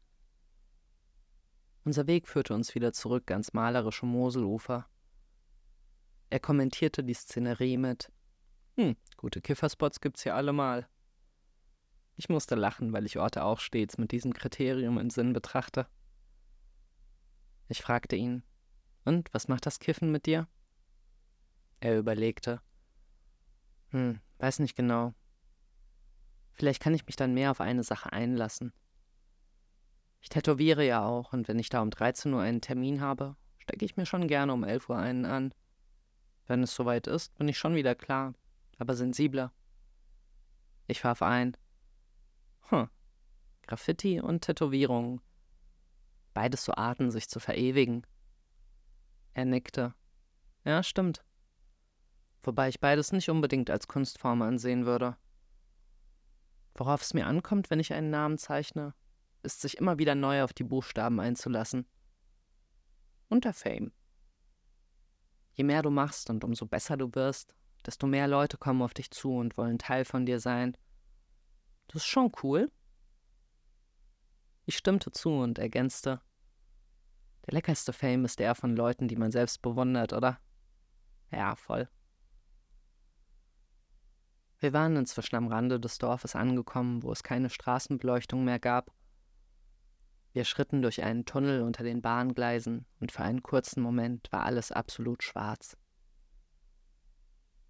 Unser 1.84 2.06
Weg 2.06 2.26
führte 2.26 2.54
uns 2.54 2.74
wieder 2.74 2.92
zurück 2.92 3.30
ans 3.30 3.52
malerische 3.52 4.06
Moselufer. 4.06 4.88
Er 6.30 6.40
kommentierte 6.40 7.04
die 7.04 7.14
Szenerie 7.14 7.76
mit: 7.76 8.10
Hm, 8.76 8.96
gute 9.18 9.42
Kifferspots 9.42 10.00
gibt's 10.00 10.22
hier 10.22 10.34
allemal. 10.34 10.88
Ich 12.16 12.28
musste 12.28 12.54
lachen, 12.54 12.92
weil 12.92 13.04
ich 13.04 13.18
Orte 13.18 13.44
auch 13.44 13.60
stets 13.60 13.98
mit 13.98 14.12
diesem 14.12 14.32
Kriterium 14.32 14.98
im 14.98 15.10
Sinn 15.10 15.32
betrachte. 15.34 15.86
Ich 17.68 17.82
fragte 17.82 18.16
ihn: 18.16 18.42
und, 19.04 19.32
was 19.34 19.48
macht 19.48 19.66
das 19.66 19.78
Kiffen 19.78 20.10
mit 20.10 20.26
dir? 20.26 20.48
Er 21.80 21.98
überlegte. 21.98 22.62
Hm, 23.94 24.18
weiß 24.38 24.58
nicht 24.58 24.74
genau. 24.74 25.14
Vielleicht 26.50 26.82
kann 26.82 26.94
ich 26.94 27.06
mich 27.06 27.14
dann 27.14 27.32
mehr 27.32 27.52
auf 27.52 27.60
eine 27.60 27.84
Sache 27.84 28.12
einlassen. 28.12 28.72
Ich 30.20 30.28
tätowiere 30.28 30.84
ja 30.84 31.04
auch, 31.04 31.32
und 31.32 31.46
wenn 31.46 31.60
ich 31.60 31.68
da 31.68 31.80
um 31.80 31.90
13 31.90 32.34
Uhr 32.34 32.40
einen 32.40 32.60
Termin 32.60 33.00
habe, 33.00 33.36
stecke 33.58 33.84
ich 33.84 33.96
mir 33.96 34.04
schon 34.04 34.26
gerne 34.26 34.52
um 34.52 34.64
11 34.64 34.88
Uhr 34.88 34.96
einen 34.96 35.24
an. 35.24 35.54
Wenn 36.48 36.64
es 36.64 36.74
soweit 36.74 37.06
ist, 37.06 37.36
bin 37.36 37.46
ich 37.46 37.56
schon 37.56 37.76
wieder 37.76 37.94
klar, 37.94 38.34
aber 38.78 38.96
sensibler. 38.96 39.52
Ich 40.88 41.04
warf 41.04 41.22
ein. 41.22 41.56
Hm, 42.70 42.88
Graffiti 43.62 44.20
und 44.20 44.40
Tätowierung. 44.40 45.20
Beides 46.32 46.64
so 46.64 46.74
Arten, 46.74 47.12
sich 47.12 47.28
zu 47.28 47.38
verewigen. 47.38 48.04
Er 49.34 49.44
nickte. 49.44 49.94
Ja, 50.64 50.82
stimmt. 50.82 51.24
Wobei 52.44 52.68
ich 52.68 52.78
beides 52.78 53.10
nicht 53.10 53.30
unbedingt 53.30 53.70
als 53.70 53.88
Kunstform 53.88 54.42
ansehen 54.42 54.84
würde. 54.84 55.16
Worauf 56.74 57.02
es 57.02 57.14
mir 57.14 57.26
ankommt, 57.26 57.70
wenn 57.70 57.80
ich 57.80 57.92
einen 57.92 58.10
Namen 58.10 58.36
zeichne, 58.36 58.94
ist 59.42 59.62
sich 59.62 59.78
immer 59.78 59.98
wieder 59.98 60.14
neu 60.14 60.42
auf 60.42 60.52
die 60.52 60.64
Buchstaben 60.64 61.20
einzulassen. 61.20 61.86
Und 63.28 63.44
der 63.44 63.54
Fame. 63.54 63.92
Je 65.54 65.64
mehr 65.64 65.82
du 65.82 65.90
machst 65.90 66.28
und 66.30 66.44
umso 66.44 66.66
besser 66.66 66.96
du 66.96 67.14
wirst, 67.14 67.54
desto 67.86 68.06
mehr 68.06 68.28
Leute 68.28 68.58
kommen 68.58 68.82
auf 68.82 68.92
dich 68.92 69.10
zu 69.10 69.36
und 69.36 69.56
wollen 69.56 69.78
Teil 69.78 70.04
von 70.04 70.26
dir 70.26 70.38
sein. 70.38 70.76
Das 71.88 72.02
ist 72.02 72.06
schon 72.06 72.32
cool. 72.42 72.70
Ich 74.66 74.76
stimmte 74.76 75.10
zu 75.10 75.30
und 75.30 75.58
ergänzte, 75.58 76.20
der 77.46 77.54
leckerste 77.54 77.92
Fame 77.92 78.24
ist 78.24 78.38
der 78.38 78.54
von 78.54 78.74
Leuten, 78.74 79.06
die 79.08 79.16
man 79.16 79.30
selbst 79.30 79.60
bewundert, 79.60 80.12
oder? 80.12 80.40
Ja, 81.30 81.54
voll. 81.56 81.88
Wir 84.64 84.72
waren 84.72 84.96
inzwischen 84.96 85.36
am 85.36 85.48
Rande 85.48 85.78
des 85.78 85.98
Dorfes 85.98 86.34
angekommen, 86.34 87.02
wo 87.02 87.12
es 87.12 87.22
keine 87.22 87.50
Straßenbeleuchtung 87.50 88.44
mehr 88.44 88.58
gab. 88.58 88.94
Wir 90.32 90.46
schritten 90.46 90.80
durch 90.80 91.02
einen 91.02 91.26
Tunnel 91.26 91.60
unter 91.60 91.84
den 91.84 92.00
Bahngleisen 92.00 92.86
und 92.98 93.12
für 93.12 93.24
einen 93.24 93.42
kurzen 93.42 93.82
Moment 93.82 94.32
war 94.32 94.44
alles 94.44 94.72
absolut 94.72 95.22
schwarz. 95.22 95.76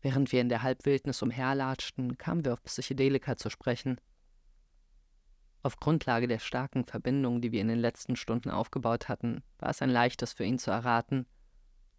Während 0.03 0.31
wir 0.31 0.41
in 0.41 0.49
der 0.49 0.63
Halbwildnis 0.63 1.21
umherlatschten, 1.21 2.17
kamen 2.17 2.45
wir 2.45 2.53
auf 2.53 2.63
Psychedelika 2.63 3.37
zu 3.37 3.51
sprechen– 3.51 4.01
auf 5.65 5.81
Grundlage 5.81 6.29
der 6.29 6.39
starken 6.39 6.85
Verbindung, 6.85 7.41
die 7.41 7.51
wir 7.51 7.63
in 7.63 7.69
den 7.69 7.79
letzten 7.81 8.15
Stunden 8.15 8.51
aufgebaut 8.51 9.09
hatten, 9.09 9.43
war 9.59 9.71
es 9.71 9.83
ein 9.83 9.91
leichtes 9.91 10.33
für 10.33 10.45
ihn 10.45 10.59
zu 10.61 10.71
erraten. 10.71 11.27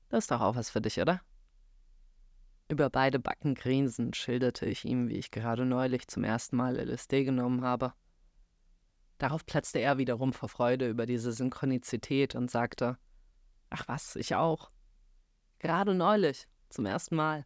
Das 0.07 0.25
ist 0.25 0.31
doch 0.31 0.39
auch 0.39 0.55
was 0.55 0.69
für 0.69 0.81
dich, 0.81 1.01
oder? 1.01 1.19
Über 2.67 2.89
beide 2.89 3.19
Backen 3.19 3.53
grinsend 3.53 4.15
schilderte 4.15 4.65
ich 4.65 4.85
ihm, 4.85 5.07
wie 5.07 5.17
ich 5.17 5.29
gerade 5.29 5.65
neulich 5.65 6.07
zum 6.07 6.23
ersten 6.23 6.55
Mal 6.55 6.77
LSD 6.77 7.23
genommen 7.23 7.63
habe. 7.63 7.93
Darauf 9.19 9.45
platzte 9.45 9.79
er 9.79 9.97
wiederum 9.97 10.33
vor 10.33 10.49
Freude 10.49 10.89
über 10.89 11.05
diese 11.05 11.31
Synchronizität 11.31 12.35
und 12.35 12.49
sagte: 12.49 12.97
Ach 13.69 13.87
was, 13.87 14.15
ich 14.15 14.35
auch. 14.35 14.71
Gerade 15.59 15.93
neulich, 15.93 16.47
zum 16.69 16.85
ersten 16.85 17.15
Mal. 17.15 17.45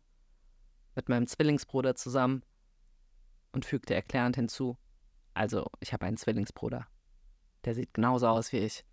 Mit 0.96 1.10
meinem 1.10 1.28
Zwillingsbruder 1.28 1.96
zusammen. 1.96 2.44
Und 3.52 3.66
fügte 3.66 3.94
erklärend 3.94 4.36
hinzu: 4.36 4.78
also, 5.34 5.68
ich 5.80 5.94
habe 5.94 6.06
einen 6.06 6.18
Zwillingsbruder. 6.18 6.88
Der 7.66 7.76
sieht 7.76 7.94
genauso 7.94 8.28
aus 8.28 8.52
wie 8.52 8.58
ich. 8.58 8.86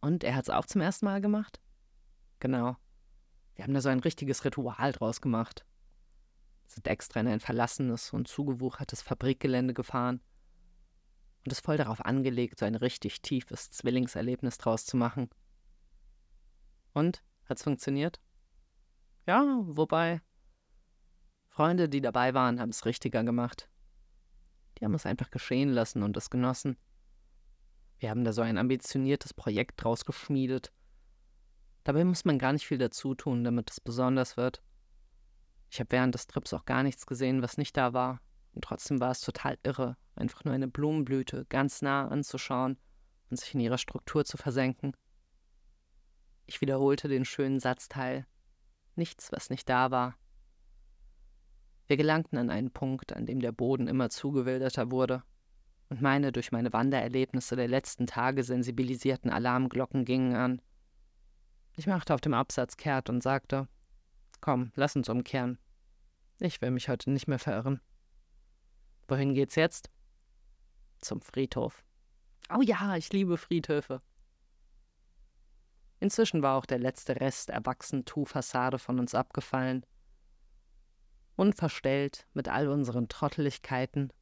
Und 0.00 0.24
er 0.24 0.34
hat 0.34 0.44
es 0.44 0.50
auch 0.50 0.66
zum 0.66 0.80
ersten 0.80 1.06
Mal 1.06 1.20
gemacht? 1.20 1.60
Genau. 2.40 2.76
Wir 3.56 3.64
haben 3.64 3.74
da 3.74 3.80
so 3.80 3.88
ein 3.88 4.00
richtiges 4.00 4.44
Ritual 4.44 4.92
draus 4.92 5.20
gemacht. 5.20 5.66
Sind 6.66 6.86
extra 6.86 7.20
in 7.20 7.28
ein 7.28 7.40
verlassenes 7.40 8.12
und 8.12 8.28
zugewuchertes 8.28 9.02
Fabrikgelände 9.02 9.74
gefahren 9.74 10.20
und 11.46 11.52
es 11.52 11.60
voll 11.60 11.76
darauf 11.76 12.04
angelegt, 12.04 12.58
so 12.58 12.66
ein 12.66 12.74
richtig 12.74 13.22
tiefes 13.22 13.70
Zwillingserlebnis 13.70 14.58
draus 14.58 14.84
zu 14.84 14.96
machen. 14.96 15.30
Und? 16.92 17.22
Hat's 17.48 17.62
funktioniert? 17.62 18.20
Ja, 19.26 19.44
wobei. 19.62 20.20
Freunde, 21.48 21.88
die 21.88 22.00
dabei 22.00 22.34
waren, 22.34 22.58
haben 22.60 22.70
es 22.70 22.84
richtiger 22.84 23.22
gemacht. 23.22 23.70
Die 24.78 24.84
haben 24.84 24.94
es 24.94 25.06
einfach 25.06 25.30
geschehen 25.30 25.70
lassen 25.70 26.02
und 26.02 26.16
es 26.16 26.30
genossen. 26.30 26.76
Wir 27.98 28.10
haben 28.10 28.24
da 28.24 28.32
so 28.32 28.42
ein 28.42 28.58
ambitioniertes 28.58 29.32
Projekt 29.32 29.82
draus 29.82 30.04
geschmiedet. 30.04 30.72
Dabei 31.86 32.02
muss 32.02 32.24
man 32.24 32.40
gar 32.40 32.52
nicht 32.52 32.66
viel 32.66 32.78
dazu 32.78 33.14
tun, 33.14 33.44
damit 33.44 33.70
es 33.70 33.80
besonders 33.80 34.36
wird. 34.36 34.60
Ich 35.70 35.78
habe 35.78 35.92
während 35.92 36.16
des 36.16 36.26
Trips 36.26 36.52
auch 36.52 36.64
gar 36.64 36.82
nichts 36.82 37.06
gesehen, 37.06 37.42
was 37.42 37.58
nicht 37.58 37.76
da 37.76 37.92
war. 37.92 38.20
Und 38.54 38.64
trotzdem 38.64 38.98
war 38.98 39.12
es 39.12 39.20
total 39.20 39.56
irre, 39.62 39.96
einfach 40.16 40.42
nur 40.42 40.52
eine 40.52 40.66
Blumenblüte 40.66 41.46
ganz 41.48 41.82
nah 41.82 42.08
anzuschauen 42.08 42.76
und 43.30 43.36
sich 43.36 43.54
in 43.54 43.60
ihrer 43.60 43.78
Struktur 43.78 44.24
zu 44.24 44.36
versenken. 44.36 44.96
Ich 46.46 46.60
wiederholte 46.60 47.06
den 47.06 47.24
schönen 47.24 47.60
Satzteil. 47.60 48.26
Nichts, 48.96 49.30
was 49.30 49.48
nicht 49.48 49.68
da 49.68 49.92
war. 49.92 50.16
Wir 51.86 51.96
gelangten 51.96 52.36
an 52.36 52.50
einen 52.50 52.72
Punkt, 52.72 53.12
an 53.12 53.26
dem 53.26 53.38
der 53.38 53.52
Boden 53.52 53.86
immer 53.86 54.10
zugewilderter 54.10 54.90
wurde, 54.90 55.22
und 55.88 56.02
meine 56.02 56.32
durch 56.32 56.50
meine 56.50 56.72
Wandererlebnisse 56.72 57.54
der 57.54 57.68
letzten 57.68 58.08
Tage 58.08 58.42
sensibilisierten 58.42 59.30
Alarmglocken 59.30 60.04
gingen 60.04 60.34
an. 60.34 60.60
Ich 61.76 61.86
machte 61.86 62.14
auf 62.14 62.20
dem 62.22 62.34
Absatz 62.34 62.76
kehrt 62.76 63.10
und 63.10 63.22
sagte 63.22 63.68
Komm, 64.40 64.72
lass 64.74 64.96
uns 64.96 65.08
umkehren. 65.08 65.58
Ich 66.40 66.60
will 66.60 66.70
mich 66.70 66.88
heute 66.88 67.10
nicht 67.10 67.28
mehr 67.28 67.38
verirren. 67.38 67.80
Wohin 69.08 69.34
geht's 69.34 69.54
jetzt? 69.54 69.90
Zum 71.00 71.20
Friedhof. 71.20 71.84
Oh 72.54 72.62
ja, 72.62 72.96
ich 72.96 73.12
liebe 73.12 73.36
Friedhöfe. 73.36 74.00
Inzwischen 76.00 76.42
war 76.42 76.56
auch 76.56 76.66
der 76.66 76.78
letzte 76.78 77.20
Rest 77.20 77.50
erwachsen 77.50 78.04
Tu-Fassade 78.04 78.78
von 78.78 78.98
uns 78.98 79.14
abgefallen, 79.14 79.84
unverstellt 81.36 82.26
mit 82.34 82.48
all 82.48 82.68
unseren 82.68 83.08
Trotteligkeiten, 83.08 84.12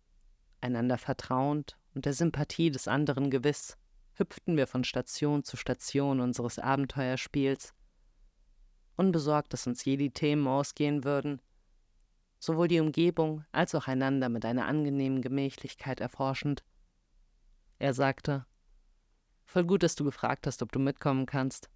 einander 0.60 0.98
vertrauend 0.98 1.76
und 1.94 2.04
der 2.04 2.12
Sympathie 2.12 2.70
des 2.70 2.88
anderen 2.88 3.30
gewiss, 3.30 3.76
hüpften 4.14 4.56
wir 4.56 4.66
von 4.66 4.84
Station 4.84 5.44
zu 5.44 5.56
Station 5.56 6.20
unseres 6.20 6.58
Abenteuerspiels, 6.58 7.74
unbesorgt, 8.96 9.52
dass 9.52 9.66
uns 9.66 9.84
je 9.84 9.96
die 9.96 10.12
Themen 10.12 10.46
ausgehen 10.46 11.04
würden, 11.04 11.40
sowohl 12.38 12.68
die 12.68 12.80
Umgebung 12.80 13.44
als 13.52 13.74
auch 13.74 13.88
einander 13.88 14.28
mit 14.28 14.44
einer 14.44 14.66
angenehmen 14.66 15.22
Gemächlichkeit 15.22 16.00
erforschend. 16.00 16.64
Er 17.78 17.94
sagte, 17.94 18.46
Voll 19.46 19.64
gut, 19.64 19.82
dass 19.82 19.94
du 19.94 20.04
gefragt 20.04 20.46
hast, 20.46 20.62
ob 20.62 20.72
du 20.72 20.78
mitkommen 20.78 21.26
kannst. 21.26 21.70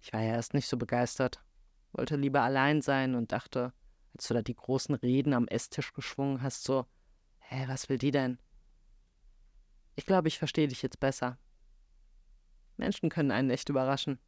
Ich 0.00 0.12
war 0.12 0.20
ja 0.20 0.34
erst 0.34 0.54
nicht 0.54 0.68
so 0.68 0.76
begeistert, 0.76 1.42
wollte 1.92 2.16
lieber 2.16 2.42
allein 2.42 2.82
sein 2.82 3.14
und 3.14 3.32
dachte, 3.32 3.72
als 4.14 4.28
du 4.28 4.34
da 4.34 4.42
die 4.42 4.54
großen 4.54 4.94
Reden 4.96 5.34
am 5.34 5.46
Esstisch 5.46 5.92
geschwungen 5.92 6.42
hast, 6.42 6.64
so, 6.64 6.86
hä, 7.38 7.64
was 7.68 7.88
will 7.88 7.98
die 7.98 8.10
denn? 8.10 8.38
Ich 9.96 10.06
glaube, 10.06 10.28
ich 10.28 10.38
verstehe 10.38 10.68
dich 10.68 10.82
jetzt 10.82 10.98
besser. 10.98 11.38
Menschen 12.76 13.08
können 13.08 13.30
einen 13.30 13.50
echt 13.50 13.68
überraschen. 13.68 14.18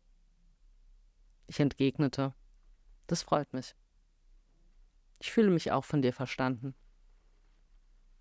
Ich 1.49 1.59
entgegnete, 1.59 2.35
das 3.07 3.23
freut 3.23 3.53
mich. 3.53 3.75
Ich 5.21 5.33
fühle 5.33 5.51
mich 5.51 5.73
auch 5.73 5.85
von 5.85 6.03
dir 6.03 6.13
verstanden. 6.13 6.75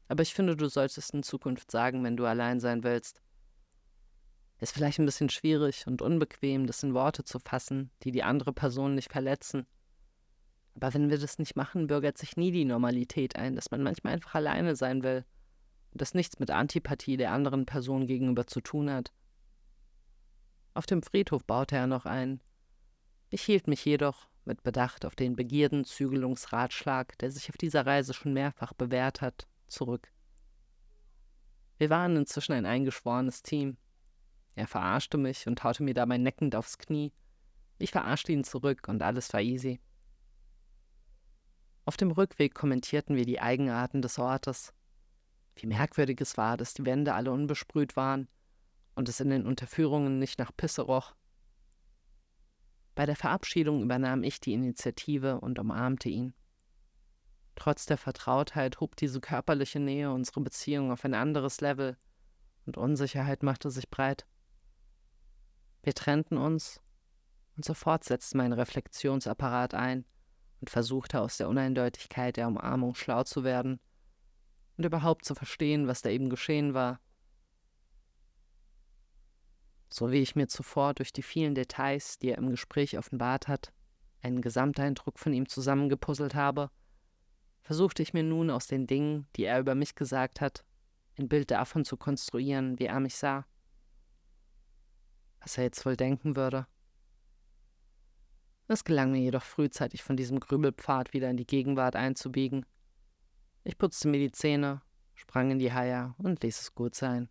Aber 0.08 0.24
ich 0.24 0.34
finde, 0.34 0.56
du 0.56 0.68
solltest 0.70 1.14
in 1.14 1.24
Zukunft 1.24 1.70
sagen, 1.72 2.04
wenn 2.04 2.18
du 2.18 2.26
allein 2.26 2.60
sein 2.60 2.84
willst. 2.84 3.22
Ist 4.60 4.74
vielleicht 4.74 5.00
ein 5.00 5.06
bisschen 5.06 5.30
schwierig 5.30 5.86
und 5.86 6.02
unbequem, 6.02 6.66
das 6.66 6.84
in 6.84 6.94
Worte 6.94 7.24
zu 7.24 7.40
fassen, 7.40 7.92
die 8.04 8.12
die 8.12 8.24
andere 8.24 8.54
Person 8.54 8.96
nicht 8.96 9.12
verletzen. 9.12 9.68
Aber 10.76 10.94
wenn 10.94 11.10
wir 11.10 11.18
das 11.18 11.40
nicht 11.40 11.56
machen, 11.56 11.88
bürgert 11.88 12.18
sich 12.18 12.38
nie 12.38 12.52
die 12.52 12.66
Normalität 12.66 13.36
ein, 13.36 13.56
dass 13.56 13.72
man 13.72 13.84
manchmal 13.84 14.14
einfach 14.14 14.36
alleine 14.36 14.76
sein 14.76 15.04
will 15.04 15.26
das 15.98 16.14
nichts 16.14 16.40
mit 16.40 16.52
Antipathie 16.52 17.18
der 17.18 17.32
anderen 17.32 17.66
Person 17.66 18.08
gegenüber 18.08 18.48
zu 18.48 18.62
tun 18.62 18.90
hat. 18.90 19.12
Auf 20.74 20.86
dem 20.86 21.02
Friedhof 21.02 21.44
baute 21.46 21.76
er 21.76 21.88
noch 21.88 22.06
ein. 22.06 22.42
Ich 23.30 23.42
hielt 23.42 23.68
mich 23.68 23.84
jedoch, 23.86 24.28
mit 24.46 24.62
Bedacht 24.62 25.06
auf 25.06 25.16
den 25.16 25.36
Begierdenzügelungsratschlag, 25.36 27.18
der 27.18 27.32
sich 27.32 27.50
auf 27.50 27.58
dieser 27.58 27.86
Reise 27.86 28.14
schon 28.14 28.34
mehrfach 28.34 28.74
bewährt 28.74 29.22
hat, 29.22 29.48
zurück. 29.68 30.12
Wir 31.78 31.90
waren 31.90 32.16
inzwischen 32.16 32.54
ein 32.54 32.66
eingeschworenes 32.66 33.42
Team. 33.42 33.78
Er 34.56 34.68
verarschte 34.68 35.18
mich 35.18 35.48
und 35.48 35.64
haute 35.64 35.84
mir 35.84 35.94
dabei 35.94 36.18
neckend 36.18 36.56
aufs 36.56 36.78
Knie. 36.78 37.12
Ich 37.78 37.92
verarschte 37.92 38.32
ihn 38.32 38.44
zurück 38.44 38.88
und 38.88 39.02
alles 39.02 39.34
war 39.34 39.42
easy. 39.42 39.80
Auf 41.86 41.98
dem 41.98 42.12
Rückweg 42.12 42.54
kommentierten 42.54 43.16
wir 43.16 43.26
die 43.26 43.42
Eigenarten 43.42 44.02
des 44.02 44.18
Ortes. 44.18 44.74
Wie 45.56 45.68
merkwürdig 45.68 46.20
es 46.22 46.38
war, 46.38 46.58
dass 46.58 46.74
die 46.74 46.86
Wände 46.86 47.14
alle 47.14 47.32
unbesprüht 47.32 47.96
waren 47.96 48.28
und 48.96 49.10
es 49.10 49.20
in 49.20 49.30
den 49.30 49.46
Unterführungen 49.46 50.20
nicht 50.20 50.38
nach 50.38 50.52
Pisse 50.56 50.82
roch. 50.82 51.16
Bei 52.94 53.06
der 53.06 53.16
Verabschiedung 53.16 53.82
übernahm 53.82 54.24
ich 54.24 54.40
die 54.40 54.54
Initiative 54.54 55.40
und 55.40 55.60
umarmte 55.60 56.10
ihn. 56.10 56.34
Trotz 57.56 57.86
der 57.86 57.98
Vertrautheit 57.98 58.80
hob 58.80 58.96
diese 58.98 59.22
körperliche 59.22 59.80
Nähe 59.80 60.12
unsere 60.12 60.42
Beziehung 60.42 60.92
auf 60.92 61.06
ein 61.06 61.14
anderes 61.14 61.62
Level 61.62 61.98
und 62.66 62.78
Unsicherheit 62.78 63.44
machte 63.44 63.70
sich 63.70 63.90
breit. 63.90 64.26
Wir 65.84 65.94
trennten 65.94 66.38
uns 66.38 66.82
und 67.56 67.64
sofort 67.64 68.04
setzte 68.04 68.38
mein 68.38 68.52
Reflexionsapparat 68.52 69.74
ein 69.74 70.06
und 70.60 70.70
versuchte 70.70 71.22
aus 71.22 71.38
der 71.38 71.48
Uneindeutigkeit 71.48 72.36
der 72.36 72.48
Umarmung 72.48 72.96
schlau 72.96 73.24
zu 73.24 73.44
werden 73.44 73.80
und 74.78 74.86
überhaupt 74.86 75.26
zu 75.26 75.36
verstehen, 75.36 75.88
was 75.88 76.02
da 76.02 76.10
eben 76.10 76.30
geschehen 76.30 76.74
war. 76.74 77.00
So 79.90 80.12
wie 80.12 80.22
ich 80.22 80.36
mir 80.36 80.48
zuvor 80.48 80.94
durch 80.94 81.14
die 81.14 81.22
vielen 81.22 81.56
Details, 81.56 82.20
die 82.20 82.30
er 82.30 82.38
im 82.38 82.50
Gespräch 82.50 82.98
offenbart 82.98 83.48
hat, 83.48 83.72
einen 84.22 84.42
Gesamteindruck 84.42 85.20
von 85.20 85.34
ihm 85.34 85.48
zusammengepuzzelt 85.48 86.36
habe, 86.36 86.70
versuchte 87.62 88.04
ich 88.04 88.14
mir 88.14 88.24
nun 88.24 88.50
aus 88.50 88.68
den 88.68 88.88
Dingen, 88.88 89.28
die 89.36 89.46
er 89.46 89.60
über 89.60 89.76
mich 89.76 89.96
gesagt 89.96 90.42
hat, 90.42 90.66
ein 91.18 91.30
Bild 91.30 91.52
davon 91.52 91.86
zu 91.86 91.98
konstruieren, 91.98 92.78
wie 92.80 92.86
er 92.86 93.00
mich 93.00 93.16
sah. 93.16 93.46
Was 95.40 95.58
er 95.58 95.64
jetzt 95.64 95.86
wohl 95.86 95.96
denken 95.96 96.36
würde. 96.36 96.68
Es 98.68 98.84
gelang 98.84 99.12
mir 99.12 99.22
jedoch 99.22 99.44
frühzeitig 99.44 100.04
von 100.04 100.18
diesem 100.18 100.40
Grübelpfad 100.40 101.14
wieder 101.14 101.30
in 101.30 101.38
die 101.38 101.46
Gegenwart 101.46 101.96
einzubiegen. 101.96 102.66
Ich 103.68 103.80
putzte 103.80 104.08
mir 104.08 104.20
die 104.20 104.32
Zähne, 104.32 104.84
sprang 105.16 105.50
in 105.50 105.58
die 105.58 105.74
Haie 105.74 106.14
und 106.20 106.44
ließ 106.44 106.62
es 106.62 106.76
gut 106.76 106.94
sein. 106.94 107.30